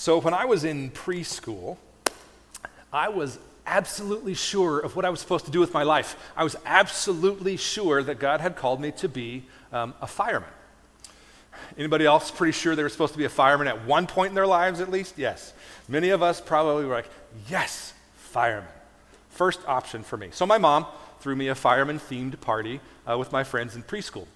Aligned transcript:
So, 0.00 0.18
when 0.18 0.32
I 0.32 0.46
was 0.46 0.64
in 0.64 0.90
preschool, 0.92 1.76
I 2.90 3.10
was 3.10 3.38
absolutely 3.66 4.32
sure 4.32 4.78
of 4.78 4.96
what 4.96 5.04
I 5.04 5.10
was 5.10 5.20
supposed 5.20 5.44
to 5.44 5.50
do 5.50 5.60
with 5.60 5.74
my 5.74 5.82
life. 5.82 6.16
I 6.34 6.42
was 6.42 6.56
absolutely 6.64 7.58
sure 7.58 8.02
that 8.04 8.18
God 8.18 8.40
had 8.40 8.56
called 8.56 8.80
me 8.80 8.92
to 8.92 9.10
be 9.10 9.44
um, 9.74 9.92
a 10.00 10.06
fireman. 10.06 10.48
Anybody 11.76 12.06
else 12.06 12.30
pretty 12.30 12.52
sure 12.52 12.74
they 12.74 12.82
were 12.82 12.88
supposed 12.88 13.12
to 13.12 13.18
be 13.18 13.26
a 13.26 13.28
fireman 13.28 13.68
at 13.68 13.84
one 13.84 14.06
point 14.06 14.30
in 14.30 14.34
their 14.34 14.46
lives, 14.46 14.80
at 14.80 14.90
least? 14.90 15.18
Yes. 15.18 15.52
Many 15.86 16.08
of 16.08 16.22
us 16.22 16.40
probably 16.40 16.86
were 16.86 16.94
like, 16.94 17.10
yes, 17.50 17.92
fireman. 18.16 18.70
First 19.28 19.60
option 19.68 20.02
for 20.02 20.16
me. 20.16 20.30
So 20.32 20.46
my 20.46 20.56
mom 20.56 20.86
threw 21.20 21.36
me 21.36 21.48
a 21.48 21.54
fireman 21.54 21.98
themed 21.98 22.40
party 22.40 22.80
uh, 23.06 23.18
with 23.18 23.32
my 23.32 23.44
friends 23.44 23.76
in 23.76 23.82
preschool. 23.82 24.26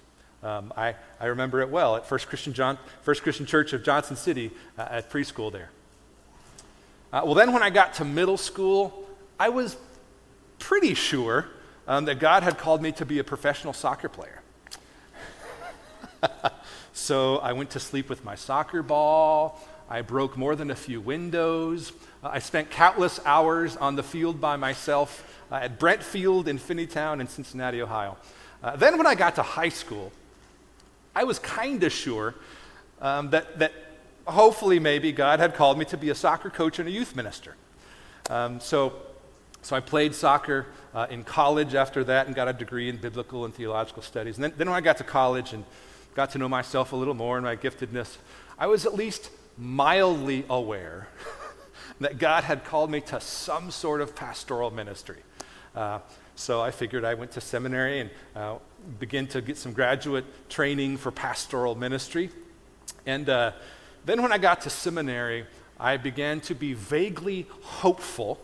Um, 0.45 0.71
I, 0.77 0.93
I 1.19 1.25
remember 1.25 1.61
it 1.61 1.69
well 1.69 1.95
at 1.95 2.05
First 2.05 2.27
Christian, 2.27 2.53
John, 2.53 2.77
First 3.01 3.23
Christian 3.23 3.47
Church 3.47 3.73
of 3.73 3.83
Johnson 3.83 4.15
City 4.15 4.51
uh, 4.77 4.87
at 4.91 5.09
preschool 5.09 5.51
there. 5.51 5.71
Uh, 7.11 7.21
well, 7.25 7.33
then 7.33 7.51
when 7.51 7.63
I 7.63 7.71
got 7.71 7.95
to 7.95 8.05
middle 8.05 8.37
school, 8.37 9.07
I 9.39 9.49
was 9.49 9.75
pretty 10.59 10.93
sure 10.93 11.47
um, 11.87 12.05
that 12.05 12.19
God 12.19 12.43
had 12.43 12.59
called 12.59 12.83
me 12.83 12.91
to 12.91 13.05
be 13.07 13.17
a 13.17 13.23
professional 13.23 13.73
soccer 13.73 14.07
player. 14.07 14.41
so 16.93 17.37
I 17.37 17.53
went 17.53 17.71
to 17.71 17.79
sleep 17.79 18.07
with 18.07 18.23
my 18.23 18.35
soccer 18.35 18.83
ball. 18.83 19.59
I 19.89 20.03
broke 20.03 20.37
more 20.37 20.55
than 20.55 20.69
a 20.69 20.75
few 20.75 21.01
windows. 21.01 21.91
Uh, 22.23 22.29
I 22.33 22.39
spent 22.39 22.69
countless 22.69 23.19
hours 23.25 23.77
on 23.77 23.95
the 23.95 24.03
field 24.03 24.39
by 24.39 24.57
myself 24.57 25.27
uh, 25.51 25.55
at 25.55 25.79
Brentfield 25.79 26.45
in 26.45 26.59
Finneytown 26.59 27.19
in 27.19 27.27
Cincinnati, 27.27 27.81
Ohio. 27.81 28.17
Uh, 28.61 28.75
then, 28.75 28.97
when 28.97 29.07
I 29.07 29.15
got 29.15 29.35
to 29.35 29.43
high 29.43 29.69
school, 29.69 30.11
I 31.15 31.23
was 31.23 31.39
kind 31.39 31.83
of 31.83 31.93
sure 31.93 32.35
um, 33.01 33.29
that, 33.29 33.59
that 33.59 33.73
hopefully, 34.25 34.79
maybe 34.79 35.11
God 35.11 35.39
had 35.39 35.55
called 35.55 35.77
me 35.77 35.85
to 35.85 35.97
be 35.97 36.09
a 36.09 36.15
soccer 36.15 36.49
coach 36.49 36.79
and 36.79 36.87
a 36.87 36.91
youth 36.91 37.15
minister. 37.15 37.55
Um, 38.29 38.59
so, 38.59 38.93
so 39.61 39.75
I 39.75 39.79
played 39.79 40.15
soccer 40.15 40.67
uh, 40.93 41.07
in 41.09 41.23
college 41.23 41.75
after 41.75 42.03
that 42.05 42.27
and 42.27 42.35
got 42.35 42.47
a 42.47 42.53
degree 42.53 42.89
in 42.89 42.97
biblical 42.97 43.45
and 43.45 43.53
theological 43.53 44.01
studies. 44.01 44.37
And 44.37 44.43
then, 44.43 44.53
then 44.57 44.69
when 44.69 44.75
I 44.75 44.81
got 44.81 44.97
to 44.97 45.03
college 45.03 45.53
and 45.53 45.63
got 46.15 46.31
to 46.31 46.37
know 46.37 46.49
myself 46.49 46.93
a 46.93 46.95
little 46.95 47.13
more 47.13 47.37
and 47.37 47.45
my 47.45 47.55
giftedness, 47.55 48.17
I 48.57 48.67
was 48.67 48.85
at 48.85 48.95
least 48.95 49.29
mildly 49.57 50.45
aware 50.49 51.07
that 51.99 52.17
God 52.17 52.43
had 52.43 52.63
called 52.63 52.89
me 52.89 53.01
to 53.01 53.19
some 53.21 53.71
sort 53.71 54.01
of 54.01 54.15
pastoral 54.15 54.71
ministry. 54.71 55.21
Uh, 55.75 55.99
so 56.35 56.61
I 56.61 56.71
figured 56.71 57.05
I 57.05 57.13
went 57.13 57.31
to 57.31 57.41
seminary 57.41 57.99
and 58.01 58.09
uh, 58.35 58.55
began 58.99 59.27
to 59.27 59.41
get 59.41 59.57
some 59.57 59.73
graduate 59.73 60.25
training 60.49 60.97
for 60.97 61.11
pastoral 61.11 61.75
ministry. 61.75 62.29
And 63.05 63.29
uh, 63.29 63.51
then 64.05 64.21
when 64.21 64.31
I 64.31 64.37
got 64.37 64.61
to 64.61 64.69
seminary, 64.69 65.45
I 65.79 65.97
began 65.97 66.41
to 66.41 66.55
be 66.55 66.73
vaguely 66.73 67.47
hopeful 67.61 68.39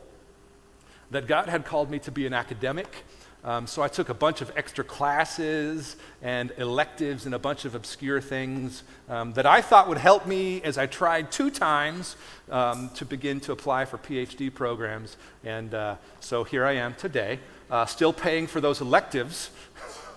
that 1.11 1.27
God 1.27 1.49
had 1.49 1.65
called 1.65 1.89
me 1.91 1.99
to 1.99 2.11
be 2.11 2.25
an 2.25 2.33
academic 2.33 3.03
um, 3.43 3.65
so 3.65 3.81
I 3.81 3.87
took 3.87 4.09
a 4.09 4.13
bunch 4.13 4.41
of 4.41 4.51
extra 4.55 4.83
classes 4.83 5.95
and 6.21 6.51
electives 6.57 7.25
and 7.25 7.33
a 7.33 7.39
bunch 7.39 7.65
of 7.65 7.73
obscure 7.73 8.21
things 8.21 8.83
um, 9.09 9.33
that 9.33 9.47
I 9.47 9.61
thought 9.61 9.87
would 9.87 9.97
help 9.97 10.27
me 10.27 10.61
as 10.61 10.77
I 10.77 10.85
tried 10.85 11.31
two 11.31 11.49
times 11.49 12.15
um, 12.51 12.91
to 12.95 13.05
begin 13.05 13.39
to 13.41 13.51
apply 13.51 13.85
for 13.85 13.97
PhD 13.97 14.53
programs. 14.53 15.17
And 15.43 15.73
uh, 15.73 15.95
so 16.19 16.43
here 16.43 16.65
I 16.65 16.73
am 16.73 16.93
today, 16.93 17.39
uh, 17.71 17.87
still 17.87 18.13
paying 18.13 18.45
for 18.45 18.61
those 18.61 18.79
electives, 18.79 19.49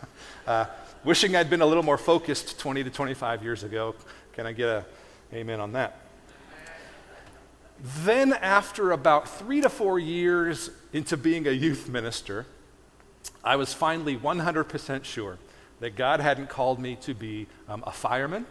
uh, 0.47 0.67
wishing 1.05 1.37
I'd 1.37 1.51
been 1.51 1.61
a 1.61 1.67
little 1.67 1.83
more 1.83 1.99
focused 1.99 2.59
20 2.59 2.85
to 2.85 2.91
25 2.91 3.43
years 3.43 3.63
ago. 3.63 3.95
Can 4.33 4.47
I 4.47 4.53
get 4.53 4.69
a 4.69 4.85
amen 5.33 5.61
on 5.61 5.73
that? 5.73 6.01
Then, 8.05 8.33
after 8.33 8.93
about 8.93 9.29
three 9.29 9.61
to 9.61 9.69
four 9.69 9.99
years 9.99 10.71
into 10.93 11.17
being 11.17 11.47
a 11.47 11.51
youth 11.51 11.89
minister, 11.89 12.47
I 13.43 13.57
was 13.57 13.75
finally 13.75 14.17
100% 14.17 15.05
sure 15.05 15.39
that 15.81 15.97
God 15.97 16.21
hadn't 16.21 16.49
called 16.49 16.79
me 16.79 16.97
to 17.03 17.15
be 17.15 17.47
um, 17.69 17.83
a 17.87 17.93
fireman. 17.93 18.47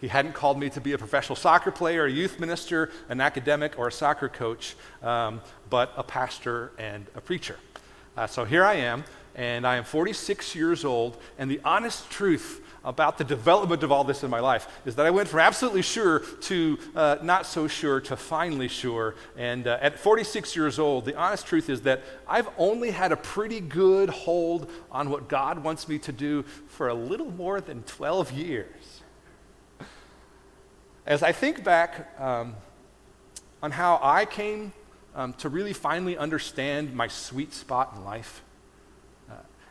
He 0.00 0.08
hadn't 0.08 0.32
called 0.32 0.58
me 0.58 0.68
to 0.70 0.80
be 0.80 0.94
a 0.94 0.98
professional 0.98 1.36
soccer 1.36 1.70
player, 1.70 2.06
a 2.06 2.10
youth 2.10 2.40
minister, 2.40 2.90
an 3.08 3.20
academic, 3.20 3.78
or 3.78 3.86
a 3.86 3.92
soccer 3.92 4.28
coach, 4.28 4.74
um, 5.00 5.40
but 5.70 5.92
a 5.96 6.02
pastor 6.02 6.72
and 6.76 7.06
a 7.14 7.20
preacher. 7.20 7.56
Uh, 8.16 8.26
so 8.26 8.44
here 8.44 8.64
I 8.64 8.74
am, 8.74 9.04
and 9.34 9.66
I 9.66 9.76
am 9.76 9.84
46 9.84 10.54
years 10.54 10.84
old, 10.84 11.16
and 11.38 11.50
the 11.50 11.60
honest 11.64 12.10
truth 12.10 12.60
about 12.84 13.18
the 13.18 13.24
development 13.24 13.82
of 13.82 13.92
all 13.92 14.04
this 14.04 14.24
in 14.24 14.30
my 14.30 14.40
life 14.40 14.66
is 14.84 14.96
that 14.96 15.06
I 15.06 15.10
went 15.10 15.28
from 15.28 15.40
absolutely 15.40 15.82
sure 15.82 16.20
to 16.42 16.78
uh, 16.96 17.16
not 17.22 17.46
so 17.46 17.68
sure 17.68 18.00
to 18.02 18.16
finally 18.16 18.68
sure. 18.68 19.14
And 19.36 19.66
uh, 19.66 19.78
at 19.80 19.98
46 19.98 20.56
years 20.56 20.78
old, 20.78 21.04
the 21.04 21.14
honest 21.14 21.46
truth 21.46 21.70
is 21.70 21.82
that 21.82 22.02
I've 22.26 22.48
only 22.58 22.90
had 22.90 23.12
a 23.12 23.16
pretty 23.16 23.60
good 23.60 24.10
hold 24.10 24.70
on 24.90 25.10
what 25.10 25.28
God 25.28 25.62
wants 25.62 25.88
me 25.88 25.98
to 26.00 26.12
do 26.12 26.42
for 26.68 26.88
a 26.88 26.94
little 26.94 27.30
more 27.30 27.60
than 27.60 27.82
12 27.84 28.32
years. 28.32 29.02
As 31.06 31.22
I 31.22 31.32
think 31.32 31.64
back 31.64 32.20
um, 32.20 32.54
on 33.62 33.70
how 33.70 33.98
I 34.02 34.24
came 34.24 34.72
um, 35.14 35.32
to 35.34 35.48
really 35.48 35.72
finally 35.72 36.16
understand 36.16 36.94
my 36.94 37.08
sweet 37.08 37.52
spot 37.52 37.92
in 37.96 38.04
life, 38.04 38.42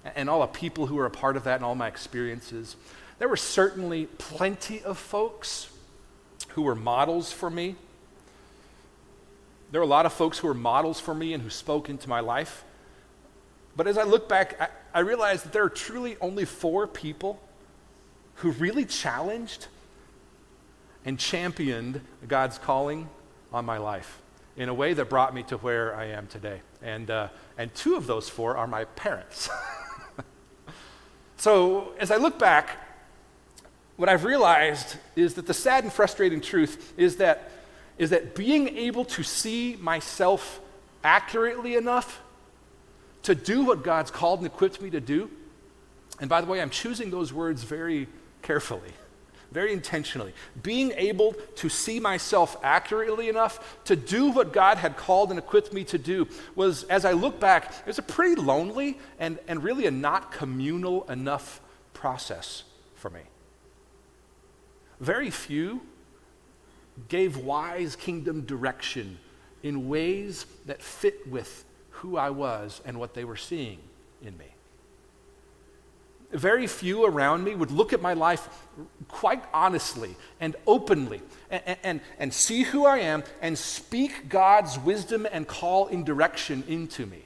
and 0.03 0.29
all 0.29 0.41
the 0.41 0.47
people 0.47 0.88
who 0.88 0.95
were 0.95 1.06
a 1.06 1.12
part 1.12 1.38
of 1.38 1.44
that 1.44 1.56
and 1.56 1.66
all 1.66 1.75
my 1.75 1.88
experiences. 1.88 2.75
There 3.19 3.29
were 3.29 3.38
certainly 3.38 4.07
plenty 4.17 4.81
of 4.81 4.97
folks 4.97 5.69
who 6.50 6.63
were 6.63 6.75
models 6.75 7.31
for 7.31 7.50
me. 7.50 7.75
There 9.72 9.79
were 9.79 9.85
a 9.85 9.89
lot 9.89 10.06
of 10.06 10.13
folks 10.13 10.39
who 10.39 10.47
were 10.47 10.53
models 10.53 11.00
for 11.00 11.13
me 11.13 11.34
and 11.34 11.44
who 11.44 11.50
spoke 11.50 11.89
into 11.89 12.09
my 12.09 12.19
life. 12.19 12.63
But 13.75 13.88
as 13.88 13.97
I 13.97 14.03
look 14.03 14.28
back, 14.28 14.59
I, 14.59 14.67
I 14.94 15.00
realized 15.01 15.45
that 15.45 15.53
there 15.53 15.63
are 15.63 15.69
truly 15.69 16.18
only 16.19 16.45
four 16.45 16.88
people 16.88 17.41
who 18.35 18.51
really 18.51 18.85
challenged 18.85 19.68
and 21.06 21.18
championed 21.18 22.01
God's 22.28 22.57
calling 22.57 23.09
on 23.53 23.66
my 23.66 23.78
life 23.78 24.22
in 24.57 24.68
a 24.68 24.73
way 24.73 24.94
that 24.94 25.09
brought 25.09 25.33
me 25.33 25.44
to 25.44 25.57
where 25.57 25.95
I 25.95 26.06
am 26.07 26.28
today. 26.28 26.62
And, 26.81 27.09
uh, 27.09 27.29
and 27.57 27.73
two 27.73 27.95
of 27.95 28.07
those 28.07 28.29
four 28.29 28.57
are 28.57 28.68
my 28.68 28.85
parents. 28.85 29.50
so 31.41 31.94
as 31.97 32.12
I 32.12 32.18
look 32.18 32.38
back, 32.38 32.78
what 33.97 34.09
I've 34.09 34.25
realized 34.25 34.97
is 35.16 35.34
that 35.34 35.47
the 35.47 35.56
sad 35.56 35.84
and 35.84 35.91
frustrating 35.91 36.40
truth 36.40 36.94
is 36.97 37.16
that, 37.16 37.50
is 37.97 38.12
that 38.12 38.35
being 38.35 38.68
able 38.78 39.06
to 39.06 39.24
see 39.24 39.75
myself 39.81 40.62
accurately 41.03 41.75
enough 41.75 42.22
to 43.24 43.34
do 43.34 43.66
what 43.66 43.81
God's 43.81 44.12
called 44.12 44.41
and 44.41 44.46
equipped 44.46 44.84
me 44.84 44.91
to 44.91 45.01
do, 45.01 45.31
and 46.19 46.30
by 46.30 46.41
the 46.41 46.47
way, 46.47 46.62
I'm 46.62 46.69
choosing 46.69 47.09
those 47.09 47.34
words 47.34 47.63
very 47.63 48.07
carefully, 48.44 48.94
very 49.51 49.73
intentionally. 49.73 50.34
Being 50.63 50.94
able 50.95 51.34
to 51.57 51.69
see 51.69 52.00
myself 52.00 52.57
accurately 52.63 53.29
enough 53.29 53.84
to 53.85 53.95
do 53.95 54.31
what 54.31 54.53
God 54.53 54.78
had 54.78 54.95
called 54.95 55.29
and 55.29 55.38
equipped 55.38 55.73
me 55.73 55.84
to 55.85 55.97
do 55.97 56.28
was, 56.56 56.84
as 56.84 57.06
I 57.06 57.12
look 57.12 57.39
back, 57.39 57.72
it 57.81 57.88
was 57.88 58.00
a 58.00 58.03
pretty 58.03 58.41
lonely 58.41 58.97
and, 59.19 59.38
and 59.47 59.63
really 59.63 59.85
a 59.85 59.91
not 59.91 60.31
communal 60.31 61.09
enough 61.09 61.59
process 61.94 62.63
for 62.95 63.09
me. 63.09 63.22
Very 65.00 65.29
few 65.29 65.81
gave 67.09 67.38
wise 67.38 67.95
kingdom 67.95 68.41
direction 68.41 69.18
in 69.63 69.89
ways 69.89 70.45
that 70.66 70.81
fit 70.81 71.28
with 71.28 71.66
who 71.89 72.18
I 72.18 72.29
was 72.29 72.81
and 72.85 73.00
what 73.00 73.13
they 73.13 73.25
were 73.25 73.35
seeing 73.38 73.79
in 74.22 74.38
me. 74.38 74.45
Very 76.31 76.68
few 76.68 77.06
around 77.06 77.44
me 77.44 77.56
would 77.56 77.72
look 77.72 77.94
at 77.94 78.01
my 78.01 78.13
life 78.13 78.48
quite 79.07 79.44
honestly 79.54 80.16
and 80.39 80.56
openly 80.66 81.22
and, 81.50 81.78
and, 81.83 82.01
and 82.19 82.33
see 82.33 82.63
who 82.63 82.86
I 82.86 83.00
am 83.00 83.24
and 83.42 83.57
speak 83.57 84.30
God's 84.30 84.80
wisdom 84.80 85.28
and 85.31 85.48
call 85.48 85.88
in 85.88 86.04
direction 86.04 86.63
into 86.68 87.06
me. 87.06 87.25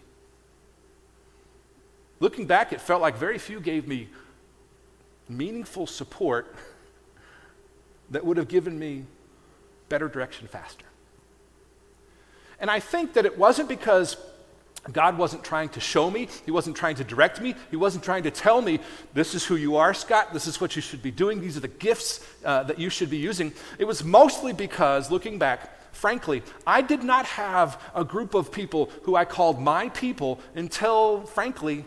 Looking 2.19 2.47
back, 2.47 2.73
it 2.73 2.81
felt 2.81 3.01
like 3.01 3.17
very 3.17 3.37
few 3.37 3.59
gave 3.59 3.87
me 3.87 4.09
meaningful 5.29 5.85
support 5.85 6.55
that 8.09 8.25
would 8.25 8.37
have 8.37 8.47
given 8.47 8.77
me 8.79 9.05
better 9.89 10.07
direction 10.07 10.47
faster. 10.47 10.85
And 12.59 12.71
I 12.71 12.79
think 12.79 13.13
that 13.13 13.25
it 13.25 13.37
wasn't 13.37 13.69
because 13.69 14.17
God 14.91 15.17
wasn't 15.17 15.43
trying 15.43 15.69
to 15.69 15.79
show 15.79 16.11
me, 16.11 16.27
He 16.45 16.51
wasn't 16.51 16.77
trying 16.77 16.95
to 16.95 17.03
direct 17.03 17.41
me, 17.41 17.55
He 17.71 17.75
wasn't 17.75 18.03
trying 18.03 18.23
to 18.23 18.31
tell 18.31 18.61
me, 18.61 18.79
this 19.13 19.33
is 19.33 19.45
who 19.45 19.55
you 19.55 19.77
are, 19.77 19.93
Scott, 19.93 20.31
this 20.33 20.47
is 20.47 20.61
what 20.61 20.75
you 20.75 20.81
should 20.81 21.01
be 21.01 21.11
doing, 21.11 21.41
these 21.41 21.57
are 21.57 21.61
the 21.61 21.67
gifts 21.67 22.25
uh, 22.43 22.63
that 22.63 22.77
you 22.77 22.89
should 22.89 23.09
be 23.09 23.17
using. 23.17 23.51
It 23.79 23.85
was 23.85 24.03
mostly 24.03 24.53
because, 24.53 25.09
looking 25.09 25.39
back, 25.39 25.71
frankly, 25.91 26.43
I 26.67 26.81
did 26.81 27.03
not 27.03 27.25
have 27.25 27.81
a 27.95 28.03
group 28.03 28.35
of 28.35 28.51
people 28.51 28.91
who 29.03 29.15
I 29.15 29.25
called 29.25 29.59
my 29.59 29.89
people 29.89 30.39
until, 30.53 31.21
frankly, 31.21 31.85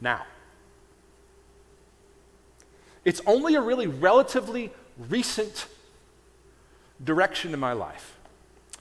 now. 0.00 0.22
It's 3.04 3.22
only 3.26 3.54
a 3.54 3.60
really 3.60 3.86
relatively 3.86 4.70
recent 5.08 5.66
direction 7.02 7.54
in 7.54 7.60
my 7.60 7.72
life, 7.72 8.17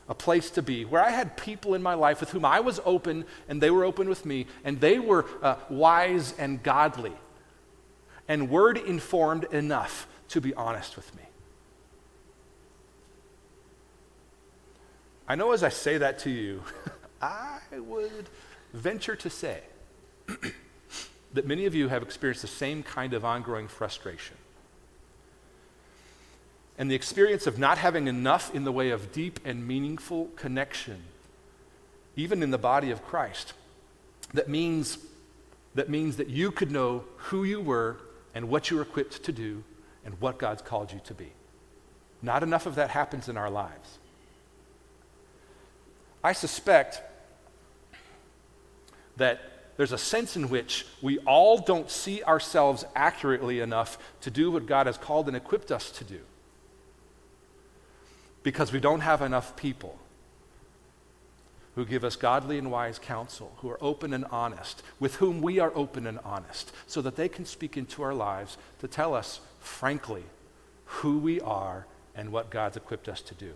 a 0.10 0.16
place 0.16 0.50
to 0.52 0.62
be, 0.62 0.86
where 0.86 1.04
I 1.04 1.10
had 1.10 1.36
people 1.38 1.74
in 1.74 1.84
my 1.84 1.94
life 1.94 2.20
with 2.20 2.32
whom 2.32 2.46
I 2.46 2.60
was 2.60 2.80
open 2.86 3.26
and 3.50 3.62
they 3.62 3.70
were 3.70 3.84
open 3.84 4.08
with 4.08 4.26
me, 4.26 4.48
and 4.64 4.80
they 4.80 5.00
were 5.00 5.26
uh, 5.42 5.56
wise 5.70 6.34
and 6.38 6.62
godly 6.64 7.14
and 8.28 8.50
word 8.50 8.78
informed 8.78 9.46
enough 9.46 10.08
to 10.30 10.42
be 10.42 10.54
honest 10.54 10.96
with 10.96 11.16
me. 11.16 11.24
I 15.28 15.36
know 15.36 15.52
as 15.52 15.64
I 15.64 15.70
say 15.70 15.98
that 15.98 16.20
to 16.20 16.30
you, 16.30 16.64
I 17.22 17.60
would 17.72 18.30
venture 18.74 19.16
to 19.16 19.30
say 19.30 19.62
that 21.34 21.46
many 21.46 21.66
of 21.66 21.76
you 21.76 21.88
have 21.88 22.04
experienced 22.04 22.42
the 22.42 22.48
same 22.48 22.84
kind 22.84 23.14
of 23.14 23.26
ongoing 23.26 23.68
frustration. 23.68 24.38
And 26.78 26.92
the 26.92 26.96
experience 26.96 27.48
of 27.48 27.58
not 27.58 27.78
having 27.78 28.08
enough 28.08 28.54
in 28.54 28.64
the 28.64 28.72
way 28.72 28.92
of 28.92 29.12
deep 29.12 29.40
and 29.44 29.68
meaningful 29.68 30.26
connection, 30.36 31.04
even 32.16 32.44
in 32.44 32.52
the 32.52 32.58
body 32.58 32.92
of 32.92 33.04
Christ, 33.04 33.54
that 34.34 34.48
means 34.48 35.00
that 35.78 35.90
means 35.90 36.18
that 36.18 36.28
you 36.28 36.50
could 36.50 36.72
know 36.72 37.04
who 37.18 37.44
you 37.44 37.62
were 37.62 37.98
and 38.34 38.50
what 38.50 38.72
you 38.72 38.78
were 38.78 38.82
equipped 38.82 39.24
to 39.24 39.32
do 39.32 39.64
and 40.04 40.20
what 40.20 40.40
God's 40.40 40.64
called 40.64 40.92
you 40.92 41.00
to 41.06 41.14
be. 41.14 41.32
Not 42.22 42.42
enough 42.42 42.66
of 42.66 42.76
that 42.76 42.90
happens 42.90 43.30
in 43.30 43.38
our 43.38 43.52
lives. 43.52 44.00
I 46.24 46.34
suspect 46.34 47.02
that 49.18 49.40
there's 49.78 49.92
a 49.92 50.00
sense 50.00 50.36
in 50.36 50.50
which 50.50 50.88
we 51.00 51.20
all 51.20 51.60
don't 51.60 51.92
see 51.92 52.24
ourselves 52.24 52.84
accurately 52.96 53.60
enough 53.60 54.00
to 54.22 54.32
do 54.32 54.50
what 54.50 54.66
God 54.66 54.88
has 54.88 54.98
called 54.98 55.28
and 55.28 55.38
equipped 55.38 55.72
us 55.72 55.92
to 55.92 56.04
do. 56.04 56.22
Because 58.48 58.72
we 58.72 58.80
don't 58.80 59.02
have 59.02 59.22
enough 59.22 59.58
people 59.58 60.00
who 61.76 61.84
give 61.84 62.06
us 62.06 62.16
godly 62.16 62.58
and 62.58 62.72
wise 62.72 62.98
counsel, 62.98 63.52
who 63.58 63.70
are 63.70 63.78
open 63.82 64.14
and 64.14 64.24
honest, 64.32 64.84
with 65.02 65.16
whom 65.16 65.42
we 65.42 65.60
are 65.60 65.74
open 65.76 66.08
and 66.08 66.18
honest, 66.24 66.72
so 66.86 67.02
that 67.02 67.18
they 67.18 67.28
can 67.28 67.46
speak 67.46 67.76
into 67.76 68.02
our 68.04 68.14
lives 68.14 68.58
to 68.80 68.88
tell 68.88 69.14
us, 69.14 69.42
frankly, 69.60 70.24
who 70.86 71.18
we 71.18 71.42
are 71.42 71.88
and 72.16 72.32
what 72.32 72.50
God's 72.50 72.78
equipped 72.78 73.10
us 73.10 73.20
to 73.24 73.36
do. 73.36 73.52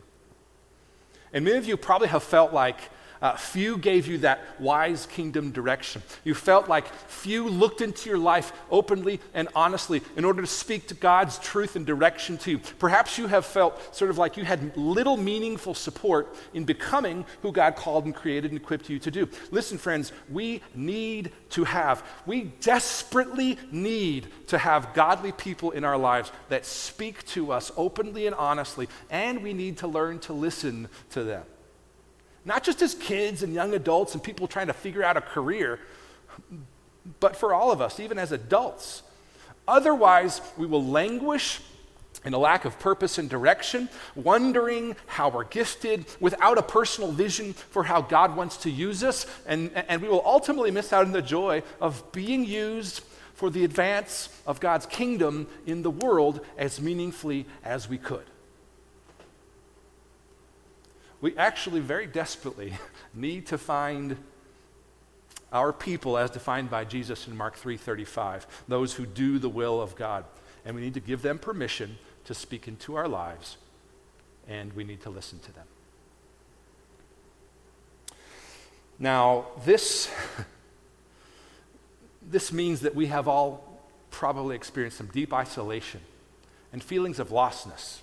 And 1.32 1.46
many 1.46 1.56
of 1.56 1.66
you 1.66 1.78
probably 1.78 2.10
have 2.10 2.22
felt 2.22 2.52
like 2.52 2.90
uh, 3.22 3.36
few 3.36 3.78
gave 3.78 4.08
you 4.08 4.18
that 4.20 4.42
wise 4.60 5.06
kingdom 5.06 5.52
direction. 5.52 6.02
You 6.24 6.34
felt 6.34 6.68
like 6.68 6.88
few 7.08 7.48
looked 7.48 7.82
into 7.82 8.10
your 8.10 8.18
life 8.18 8.52
openly 8.70 9.20
and 9.34 9.48
honestly 9.56 10.02
in 10.16 10.26
order 10.26 10.42
to 10.42 10.48
speak 10.48 10.88
to 10.88 10.94
God's 10.94 11.38
truth 11.40 11.76
and 11.76 11.86
direction 11.86 12.38
to 12.40 12.52
you. 12.52 12.60
Perhaps 12.80 13.18
you 13.18 13.28
have 13.28 13.46
felt 13.46 13.96
sort 13.96 14.10
of 14.10 14.18
like 14.18 14.38
you 14.38 14.44
had 14.44 14.76
little 14.76 15.18
meaningful 15.18 15.74
support 15.74 16.36
in 16.54 16.64
becoming 16.64 17.26
who 17.42 17.52
God 17.52 17.76
called 17.76 18.06
and 18.06 18.16
created 18.16 18.52
and 18.52 18.60
equipped 18.60 18.90
you 18.90 19.00
to 19.00 19.12
do. 19.12 19.30
Listen, 19.52 19.78
friends, 19.78 20.12
we 20.30 20.62
need 20.74 21.32
to 21.52 21.64
have, 21.64 22.04
we 22.26 22.46
desperately 22.62 23.58
need 23.72 24.28
to 24.48 24.58
have 24.58 24.94
godly 24.94 25.32
people 25.32 25.72
in 25.72 25.84
our 25.84 25.98
lives 25.98 26.32
that 26.50 26.66
speak 26.66 27.26
to 27.28 27.52
us 27.52 27.72
openly 27.78 28.28
and 28.28 28.36
honestly, 28.36 28.88
and 29.10 29.44
we 29.44 29.54
need 29.54 29.78
to 29.78 29.88
learn 29.88 30.20
to 30.20 30.34
listen 30.34 30.88
to 31.12 31.24
them. 31.24 31.44
Not 32.44 32.64
just 32.64 32.82
as 32.82 32.96
kids 32.96 33.44
and 33.44 33.54
young 33.54 33.74
adults 33.74 34.14
and 34.14 34.24
people 34.24 34.48
trying 34.48 34.68
to 34.68 34.74
figure 34.74 35.04
out 35.04 35.18
a 35.18 35.22
career, 35.22 35.80
but 37.20 37.36
for 37.36 37.54
all 37.54 37.72
of 37.72 37.82
us, 37.82 38.00
even 38.00 38.18
as 38.18 38.32
adults. 38.32 39.04
Otherwise, 39.68 40.42
we 40.58 40.66
will 40.66 40.84
languish 40.84 41.62
in 42.26 42.34
a 42.34 42.38
lack 42.38 42.66
of 42.66 42.78
purpose 42.80 43.18
and 43.18 43.30
direction, 43.30 43.90
wondering 44.16 44.96
how 45.08 45.30
we're 45.30 45.44
gifted, 45.44 46.06
without 46.20 46.58
a 46.58 46.62
personal 46.62 47.12
vision 47.12 47.54
for 47.54 47.84
how 47.84 48.02
God 48.02 48.36
wants 48.36 48.58
to 48.58 48.70
use 48.70 49.04
us, 49.04 49.26
and, 49.48 49.72
and 49.74 50.02
we 50.02 50.08
will 50.08 50.22
ultimately 50.26 50.72
miss 50.72 50.94
out 50.94 51.06
on 51.06 51.14
the 51.14 51.22
joy 51.22 51.64
of 51.80 52.12
being 52.12 52.46
used 52.46 53.02
for 53.34 53.50
the 53.50 53.64
advance 53.64 54.30
of 54.46 54.60
God's 54.60 54.86
kingdom 54.86 55.48
in 55.66 55.82
the 55.82 55.90
world 55.90 56.42
as 56.58 56.80
meaningfully 56.80 57.48
as 57.64 57.90
we 57.90 57.98
could 57.98 58.26
we 61.22 61.38
actually 61.38 61.80
very 61.80 62.08
desperately 62.08 62.74
need 63.14 63.48
to 63.48 63.58
find 63.58 64.18
our 65.54 65.72
people 65.72 66.18
as 66.18 66.32
defined 66.32 66.70
by 66.70 66.84
Jesus 66.86 67.28
in 67.28 67.38
Mark 67.38 67.58
3:35, 67.58 68.46
those 68.68 68.94
who 68.94 69.06
do 69.06 69.38
the 69.38 69.50
will 69.50 69.82
of 69.82 69.96
God. 69.96 70.26
And 70.66 70.76
we 70.76 70.82
need 70.82 70.94
to 70.94 71.00
give 71.00 71.22
them 71.22 71.40
permission 71.40 71.98
to 72.26 72.34
speak 72.34 72.68
into 72.68 72.96
our 72.96 73.08
lives 73.08 73.58
and 74.48 74.74
we 74.74 74.84
need 74.84 75.02
to 75.02 75.10
listen 75.10 75.40
to 75.40 75.52
them. 75.54 75.66
Now, 79.00 79.46
this 79.66 80.10
this 82.22 82.52
means 82.52 82.82
that 82.82 82.96
we 82.96 83.08
have 83.08 83.28
all 83.28 83.82
probably 84.12 84.56
experienced 84.56 84.98
some 84.98 85.08
deep 85.08 85.34
isolation 85.34 86.02
and 86.72 86.84
feelings 86.84 87.20
of 87.20 87.30
lostness 87.30 88.02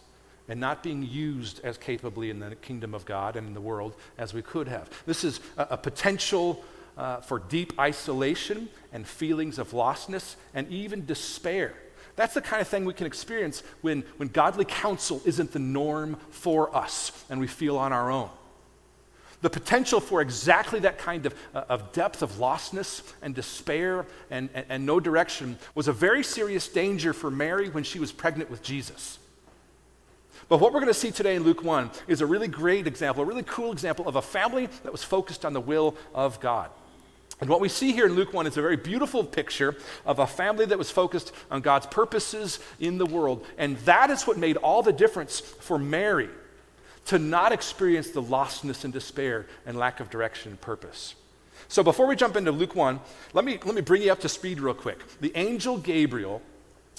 and 0.49 0.59
not 0.59 0.83
being 0.83 1.03
used 1.03 1.61
as 1.65 1.77
capably 1.77 2.31
in 2.31 2.39
the 2.39 2.57
kingdom 2.57 2.95
of 2.95 3.05
God 3.05 3.37
and 3.37 3.47
in 3.47 3.55
the 3.55 3.61
world 3.61 3.95
as 4.17 4.33
we 4.33 4.43
could 4.43 4.69
have. 4.69 4.91
This 5.07 5.25
is 5.25 5.41
a, 5.57 5.69
a 5.71 5.77
potential 5.77 6.65
uh, 6.97 7.19
for 7.19 7.39
deep 7.39 7.79
isolation 7.79 8.69
and 8.93 9.07
feelings 9.07 9.59
of 9.59 9.71
lostness 9.71 10.37
and 10.55 10.69
even 10.69 11.07
despair. 11.07 11.75
That's 12.17 12.35
the 12.35 12.41
kind 12.41 12.61
of 12.61 12.67
thing 12.67 12.85
we 12.85 12.95
can 12.95 13.07
experience 13.07 13.63
when, 13.81 14.03
when 14.17 14.29
godly 14.29 14.65
counsel 14.65 15.23
isn't 15.25 15.53
the 15.53 15.61
norm 15.61 16.17
for 16.31 16.75
us 16.75 17.25
and 17.31 17.39
we 17.39 17.47
feel 17.47 17.79
on 17.79 17.93
our 17.93 18.11
own. 18.11 18.31
The 19.41 19.51
potential 19.51 20.01
for 20.01 20.21
exactly 20.21 20.81
that 20.81 20.99
kind 20.99 21.27
of, 21.27 21.35
uh, 21.55 21.63
of 21.69 21.93
depth 21.93 22.23
of 22.23 22.33
lostness 22.33 23.03
and 23.23 23.37
despair 23.37 24.05
and, 24.31 24.49
and, 24.53 24.67
and 24.69 24.85
no 24.85 24.99
direction 24.99 25.57
was 25.77 25.87
a 25.87 25.93
very 25.93 26.25
serious 26.25 26.67
danger 26.67 27.13
for 27.13 27.31
Mary 27.31 27.69
when 27.69 27.85
she 27.85 28.01
was 28.01 28.11
pregnant 28.11 28.51
with 28.51 28.65
Jesus. 28.65 29.21
But 30.49 30.61
what 30.61 30.73
we're 30.73 30.81
going 30.81 30.93
to 30.93 30.99
see 30.99 31.11
today 31.11 31.37
in 31.37 31.43
Luke 31.43 31.63
1 31.63 31.91
is 32.07 32.23
a 32.23 32.27
really 32.27 32.49
great 32.49 32.87
example, 32.87 33.23
a 33.23 33.27
really 33.27 33.43
cool 33.43 33.71
example 33.71 34.09
of 34.09 34.17
a 34.17 34.23
family 34.23 34.67
that 34.83 34.93
was 34.93 35.05
focused 35.05 35.45
on 35.45 35.53
the 35.53 35.61
will 35.61 35.95
of 36.15 36.41
God. 36.41 36.71
And 37.41 37.49
what 37.51 37.61
we 37.61 37.69
see 37.69 37.93
here 37.93 38.07
in 38.07 38.15
Luke 38.15 38.33
1 38.33 38.47
is 38.47 38.57
a 38.57 38.63
very 38.63 38.77
beautiful 38.77 39.23
picture 39.23 39.77
of 40.05 40.19
a 40.19 40.27
family 40.27 40.65
that 40.65 40.79
was 40.79 40.91
focused 40.91 41.33
on 41.51 41.61
God's 41.61 41.87
purposes 41.87 42.59
in 42.81 42.99
the 42.99 43.07
world. 43.07 43.47
And 43.59 43.77
that 43.79 44.11
is 44.11 44.27
what 44.27 44.39
made 44.39 44.57
all 44.57 44.83
the 44.83 44.93
difference 44.93 45.39
for 45.39 45.79
Mary 45.79 46.31
to 47.07 47.19
not 47.19 47.53
experience 47.53 48.11
the 48.11 48.23
lostness 48.23 48.85
and 48.85 48.93
despair 48.93 49.47
and 49.67 49.79
lack 49.79 50.01
of 50.01 50.11
direction 50.11 50.53
and 50.53 50.61
purpose. 50.61 51.15
So 51.69 51.83
before 51.83 52.07
we 52.07 52.17
jump 52.17 52.37
into 52.37 52.53
Luke 52.53 52.75
1, 52.75 52.99
let 53.35 53.45
me, 53.45 53.59
let 53.65 53.75
me 53.75 53.83
bring 53.83 54.03
you 54.03 54.11
up 54.11 54.21
to 54.21 54.29
speed 54.29 54.61
real 54.61 54.75
quick. 54.75 54.99
The 55.21 55.33
angel 55.37 55.77
Gabriel 55.79 56.43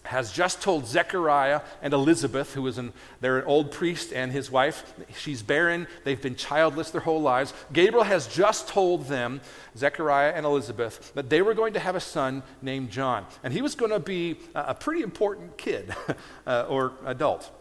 has 0.03 0.31
just 0.31 0.61
told 0.61 0.87
Zechariah 0.87 1.61
and 1.81 1.93
Elizabeth, 1.93 2.53
who 2.53 2.65
is 2.67 2.77
an, 2.77 2.93
they're 3.21 3.39
an 3.39 3.45
old 3.45 3.71
priest 3.71 4.13
and 4.13 4.31
his 4.31 4.49
wife, 4.49 4.93
she's 5.15 5.41
barren, 5.41 5.87
they've 6.03 6.21
been 6.21 6.35
childless 6.35 6.91
their 6.91 7.01
whole 7.01 7.21
lives. 7.21 7.53
Gabriel 7.73 8.03
has 8.03 8.27
just 8.27 8.67
told 8.67 9.07
them, 9.07 9.41
Zechariah 9.77 10.33
and 10.35 10.45
Elizabeth, 10.45 11.13
that 11.13 11.29
they 11.29 11.41
were 11.41 11.53
going 11.53 11.73
to 11.73 11.79
have 11.79 11.95
a 11.95 11.99
son 11.99 12.43
named 12.61 12.89
John. 12.89 13.25
And 13.43 13.53
he 13.53 13.61
was 13.61 13.75
going 13.75 13.91
to 13.91 13.99
be 13.99 14.37
a 14.55 14.73
pretty 14.73 15.01
important 15.01 15.57
kid 15.57 15.93
uh, 16.47 16.65
or 16.69 16.93
adult. 17.05 17.51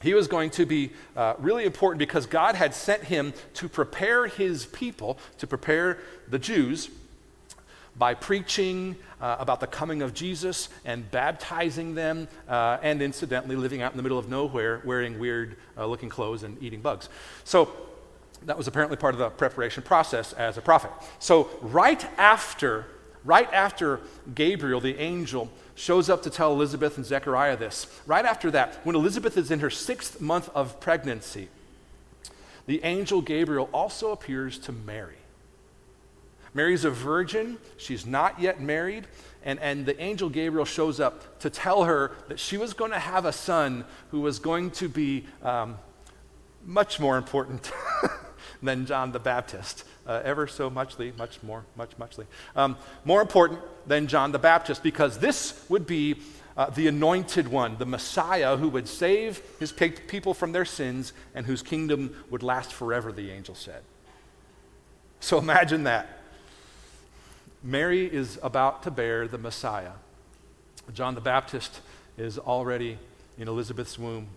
He 0.00 0.14
was 0.14 0.26
going 0.26 0.50
to 0.50 0.66
be 0.66 0.90
uh, 1.16 1.34
really 1.38 1.64
important 1.64 1.98
because 1.98 2.26
God 2.26 2.56
had 2.56 2.74
sent 2.74 3.04
him 3.04 3.32
to 3.54 3.68
prepare 3.68 4.26
his 4.26 4.66
people, 4.66 5.18
to 5.38 5.46
prepare 5.46 5.98
the 6.28 6.38
Jews 6.38 6.90
by 7.96 8.14
preaching 8.14 8.96
uh, 9.20 9.36
about 9.38 9.60
the 9.60 9.66
coming 9.66 10.02
of 10.02 10.14
Jesus 10.14 10.68
and 10.84 11.08
baptizing 11.10 11.94
them, 11.94 12.28
uh, 12.48 12.78
and 12.82 13.02
incidentally 13.02 13.56
living 13.56 13.82
out 13.82 13.92
in 13.92 13.96
the 13.96 14.02
middle 14.02 14.18
of 14.18 14.28
nowhere 14.28 14.80
wearing 14.84 15.18
weird 15.18 15.56
uh, 15.76 15.86
looking 15.86 16.08
clothes 16.08 16.42
and 16.42 16.60
eating 16.62 16.80
bugs. 16.80 17.08
So 17.44 17.70
that 18.46 18.58
was 18.58 18.66
apparently 18.66 18.96
part 18.96 19.14
of 19.14 19.18
the 19.18 19.30
preparation 19.30 19.82
process 19.82 20.32
as 20.32 20.58
a 20.58 20.62
prophet. 20.62 20.90
So 21.18 21.48
right 21.60 22.04
after, 22.18 22.86
right 23.24 23.52
after 23.52 24.00
Gabriel, 24.34 24.80
the 24.80 24.98
angel, 24.98 25.50
shows 25.74 26.10
up 26.10 26.22
to 26.22 26.30
tell 26.30 26.52
Elizabeth 26.52 26.96
and 26.96 27.06
Zechariah 27.06 27.56
this, 27.56 27.86
right 28.06 28.24
after 28.24 28.50
that, 28.50 28.80
when 28.84 28.96
Elizabeth 28.96 29.36
is 29.36 29.50
in 29.50 29.60
her 29.60 29.70
sixth 29.70 30.20
month 30.20 30.50
of 30.54 30.80
pregnancy, 30.80 31.48
the 32.66 32.82
angel 32.84 33.22
Gabriel 33.22 33.68
also 33.72 34.12
appears 34.12 34.58
to 34.58 34.72
Mary. 34.72 35.21
Mary's 36.54 36.84
a 36.84 36.90
virgin, 36.90 37.58
she's 37.76 38.04
not 38.04 38.40
yet 38.40 38.60
married, 38.60 39.06
and, 39.44 39.58
and 39.60 39.86
the 39.86 39.98
angel 40.00 40.28
Gabriel 40.28 40.64
shows 40.64 41.00
up 41.00 41.40
to 41.40 41.50
tell 41.50 41.84
her 41.84 42.12
that 42.28 42.38
she 42.38 42.56
was 42.56 42.74
going 42.74 42.90
to 42.90 42.98
have 42.98 43.24
a 43.24 43.32
son 43.32 43.84
who 44.10 44.20
was 44.20 44.38
going 44.38 44.70
to 44.72 44.88
be 44.88 45.24
um, 45.42 45.78
much 46.64 47.00
more 47.00 47.16
important 47.16 47.70
than 48.62 48.86
John 48.86 49.12
the 49.12 49.18
Baptist. 49.18 49.84
Uh, 50.06 50.20
ever 50.24 50.48
so 50.48 50.68
muchly, 50.68 51.12
much 51.16 51.40
more, 51.44 51.64
much, 51.76 51.92
muchly. 51.96 52.26
Um, 52.56 52.76
more 53.04 53.22
important 53.22 53.60
than 53.86 54.08
John 54.08 54.32
the 54.32 54.38
Baptist, 54.38 54.82
because 54.82 55.18
this 55.18 55.64
would 55.68 55.86
be 55.86 56.16
uh, 56.56 56.70
the 56.70 56.88
anointed 56.88 57.48
one, 57.48 57.76
the 57.78 57.86
Messiah 57.86 58.56
who 58.56 58.68
would 58.68 58.88
save 58.88 59.40
his 59.58 59.72
people 59.72 60.34
from 60.34 60.52
their 60.52 60.64
sins 60.64 61.12
and 61.34 61.46
whose 61.46 61.62
kingdom 61.62 62.14
would 62.30 62.42
last 62.42 62.72
forever, 62.72 63.12
the 63.12 63.30
angel 63.30 63.54
said. 63.54 63.82
So 65.20 65.38
imagine 65.38 65.84
that. 65.84 66.21
Mary 67.62 68.06
is 68.06 68.38
about 68.42 68.82
to 68.82 68.90
bear 68.90 69.28
the 69.28 69.38
Messiah. 69.38 69.92
John 70.92 71.14
the 71.14 71.20
Baptist 71.20 71.80
is 72.18 72.38
already 72.38 72.98
in 73.38 73.46
Elizabeth's 73.46 73.98
womb. 73.98 74.28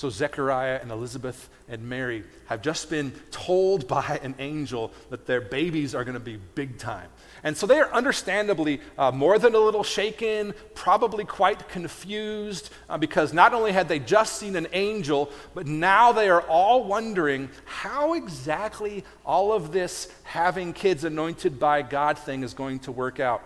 So 0.00 0.08
Zechariah 0.08 0.78
and 0.80 0.90
Elizabeth 0.90 1.50
and 1.68 1.86
Mary 1.86 2.24
have 2.46 2.62
just 2.62 2.88
been 2.88 3.12
told 3.30 3.86
by 3.86 4.18
an 4.22 4.34
angel 4.38 4.92
that 5.10 5.26
their 5.26 5.42
babies 5.42 5.94
are 5.94 6.04
going 6.04 6.14
to 6.14 6.18
be 6.18 6.38
big 6.54 6.78
time. 6.78 7.10
And 7.42 7.54
so 7.54 7.66
they 7.66 7.78
are 7.78 7.92
understandably 7.92 8.80
uh, 8.96 9.10
more 9.10 9.38
than 9.38 9.54
a 9.54 9.58
little 9.58 9.82
shaken, 9.82 10.54
probably 10.74 11.26
quite 11.26 11.68
confused, 11.68 12.70
uh, 12.88 12.96
because 12.96 13.34
not 13.34 13.52
only 13.52 13.72
had 13.72 13.88
they 13.88 13.98
just 13.98 14.36
seen 14.36 14.56
an 14.56 14.68
angel, 14.72 15.30
but 15.52 15.66
now 15.66 16.12
they 16.12 16.30
are 16.30 16.40
all 16.48 16.84
wondering 16.84 17.50
how 17.66 18.14
exactly 18.14 19.04
all 19.26 19.52
of 19.52 19.70
this 19.70 20.10
having 20.22 20.72
kids 20.72 21.04
anointed 21.04 21.60
by 21.60 21.82
God 21.82 22.18
thing 22.18 22.42
is 22.42 22.54
going 22.54 22.78
to 22.80 22.90
work 22.90 23.20
out. 23.20 23.42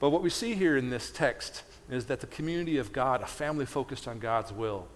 But 0.00 0.08
what 0.08 0.22
we 0.22 0.30
see 0.30 0.54
here 0.54 0.78
in 0.78 0.88
this 0.88 1.10
text 1.10 1.64
is 1.90 2.06
that 2.06 2.20
the 2.20 2.26
community 2.26 2.78
of 2.78 2.92
God, 2.92 3.22
a 3.22 3.26
family 3.26 3.66
focused 3.66 4.08
on 4.08 4.18
God's 4.18 4.52
will, 4.52 4.88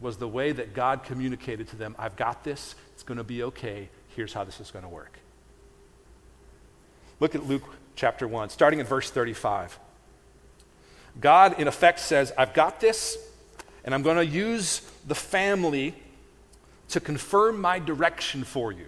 was 0.00 0.16
the 0.18 0.28
way 0.28 0.52
that 0.52 0.74
God 0.74 1.02
communicated 1.02 1.68
to 1.68 1.76
them 1.76 1.96
I've 1.98 2.16
got 2.16 2.44
this, 2.44 2.74
it's 2.94 3.02
going 3.02 3.18
to 3.18 3.24
be 3.24 3.42
okay, 3.44 3.88
here's 4.14 4.32
how 4.32 4.44
this 4.44 4.60
is 4.60 4.70
going 4.70 4.84
to 4.84 4.88
work. 4.88 5.18
Look 7.20 7.34
at 7.34 7.46
Luke 7.46 7.64
chapter 7.96 8.28
1, 8.28 8.50
starting 8.50 8.78
in 8.78 8.86
verse 8.86 9.10
35. 9.10 9.78
God, 11.20 11.58
in 11.58 11.66
effect, 11.66 11.98
says, 11.98 12.32
I've 12.38 12.54
got 12.54 12.78
this, 12.80 13.18
and 13.84 13.92
I'm 13.92 14.02
going 14.02 14.18
to 14.18 14.26
use 14.26 14.82
the 15.06 15.16
family 15.16 15.94
to 16.90 17.00
confirm 17.00 17.60
my 17.60 17.80
direction 17.80 18.44
for 18.44 18.70
you. 18.70 18.86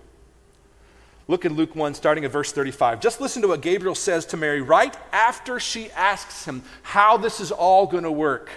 Look 1.30 1.44
in 1.44 1.54
Luke 1.54 1.76
1, 1.76 1.94
starting 1.94 2.24
at 2.24 2.32
verse 2.32 2.50
35. 2.50 3.00
Just 3.00 3.20
listen 3.20 3.40
to 3.42 3.46
what 3.46 3.62
Gabriel 3.62 3.94
says 3.94 4.26
to 4.26 4.36
Mary 4.36 4.60
right 4.60 4.96
after 5.12 5.60
she 5.60 5.88
asks 5.92 6.44
him 6.44 6.64
how 6.82 7.18
this 7.18 7.38
is 7.38 7.52
all 7.52 7.86
going 7.86 8.02
to 8.02 8.10
work. 8.10 8.50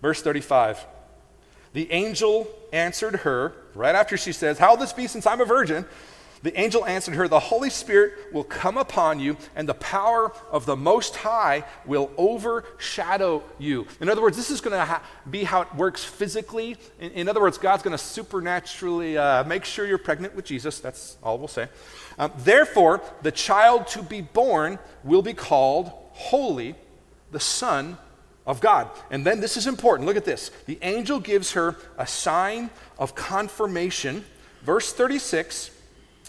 Verse 0.00 0.22
35. 0.22 0.86
The 1.72 1.90
angel 1.90 2.48
answered 2.72 3.16
her, 3.16 3.52
right 3.74 3.96
after 3.96 4.16
she 4.16 4.30
says, 4.30 4.60
How 4.60 4.70
will 4.70 4.76
this 4.76 4.92
be 4.92 5.08
since 5.08 5.26
I'm 5.26 5.40
a 5.40 5.44
virgin? 5.44 5.86
The 6.42 6.58
angel 6.58 6.86
answered 6.86 7.14
her, 7.16 7.28
The 7.28 7.38
Holy 7.38 7.68
Spirit 7.68 8.32
will 8.32 8.44
come 8.44 8.78
upon 8.78 9.20
you, 9.20 9.36
and 9.54 9.68
the 9.68 9.74
power 9.74 10.32
of 10.50 10.64
the 10.64 10.76
Most 10.76 11.16
High 11.16 11.64
will 11.84 12.10
overshadow 12.16 13.42
you. 13.58 13.86
In 14.00 14.08
other 14.08 14.22
words, 14.22 14.38
this 14.38 14.50
is 14.50 14.62
going 14.62 14.78
to 14.78 14.84
ha- 14.84 15.02
be 15.30 15.44
how 15.44 15.62
it 15.62 15.74
works 15.74 16.02
physically. 16.02 16.78
In, 16.98 17.10
in 17.12 17.28
other 17.28 17.42
words, 17.42 17.58
God's 17.58 17.82
going 17.82 17.96
to 17.96 18.02
supernaturally 18.02 19.18
uh, 19.18 19.44
make 19.44 19.66
sure 19.66 19.86
you're 19.86 19.98
pregnant 19.98 20.34
with 20.34 20.46
Jesus. 20.46 20.80
That's 20.80 21.18
all 21.22 21.38
we'll 21.38 21.48
say. 21.48 21.68
Um, 22.18 22.32
Therefore, 22.38 23.02
the 23.20 23.32
child 23.32 23.86
to 23.88 24.02
be 24.02 24.22
born 24.22 24.78
will 25.04 25.22
be 25.22 25.34
called 25.34 25.92
Holy, 26.12 26.74
the 27.32 27.40
Son 27.40 27.98
of 28.46 28.62
God. 28.62 28.88
And 29.10 29.26
then 29.26 29.40
this 29.40 29.58
is 29.58 29.66
important. 29.66 30.06
Look 30.06 30.16
at 30.16 30.24
this. 30.24 30.50
The 30.64 30.78
angel 30.80 31.20
gives 31.20 31.52
her 31.52 31.76
a 31.98 32.06
sign 32.06 32.70
of 32.98 33.14
confirmation. 33.14 34.24
Verse 34.62 34.92
36 34.94 35.72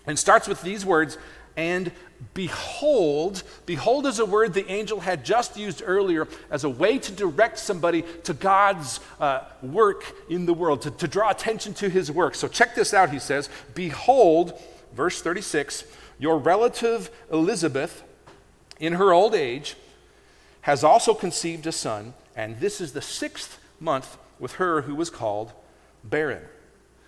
and 0.05 0.17
starts 0.17 0.48
with 0.48 0.62
these 0.62 0.86
words 0.86 1.17
and 1.55 1.91
behold 2.34 3.43
behold 3.65 4.05
is 4.05 4.20
a 4.20 4.25
word 4.25 4.53
the 4.53 4.70
angel 4.72 5.00
had 5.00 5.25
just 5.25 5.58
used 5.58 5.81
earlier 5.86 6.27
as 6.50 6.63
a 6.63 6.70
way 6.70 7.00
to 7.00 7.12
direct 7.12 7.58
somebody 7.58 8.03
to 8.24 8.34
god's 8.34 9.00
uh, 9.20 9.41
work 9.62 10.15
in 10.29 10.46
the 10.46 10.53
world 10.53 10.81
to, 10.81 10.91
to 10.91 11.08
draw 11.08 11.29
attention 11.29 11.74
to 11.74 11.89
his 11.89 12.12
work. 12.12 12.36
So 12.36 12.48
check 12.48 12.75
this 12.75 12.93
out 12.93 13.10
he 13.10 13.20
says 13.20 13.50
behold 13.74 14.60
verse 14.93 15.22
36 15.22 15.84
your 16.20 16.38
relative 16.38 17.10
elizabeth 17.31 18.03
in 18.79 18.93
her 18.93 19.12
old 19.12 19.34
age 19.34 19.75
has 20.62 20.84
also 20.84 21.13
conceived 21.13 21.65
a 21.65 21.72
son 21.72 22.13
and 22.36 22.60
this 22.60 22.79
is 22.79 22.93
the 22.93 23.01
sixth 23.01 23.60
month 23.79 24.17
with 24.39 24.53
her 24.53 24.84
who 24.84 24.96
was 24.96 25.10
called 25.10 25.51
barren 26.03 26.43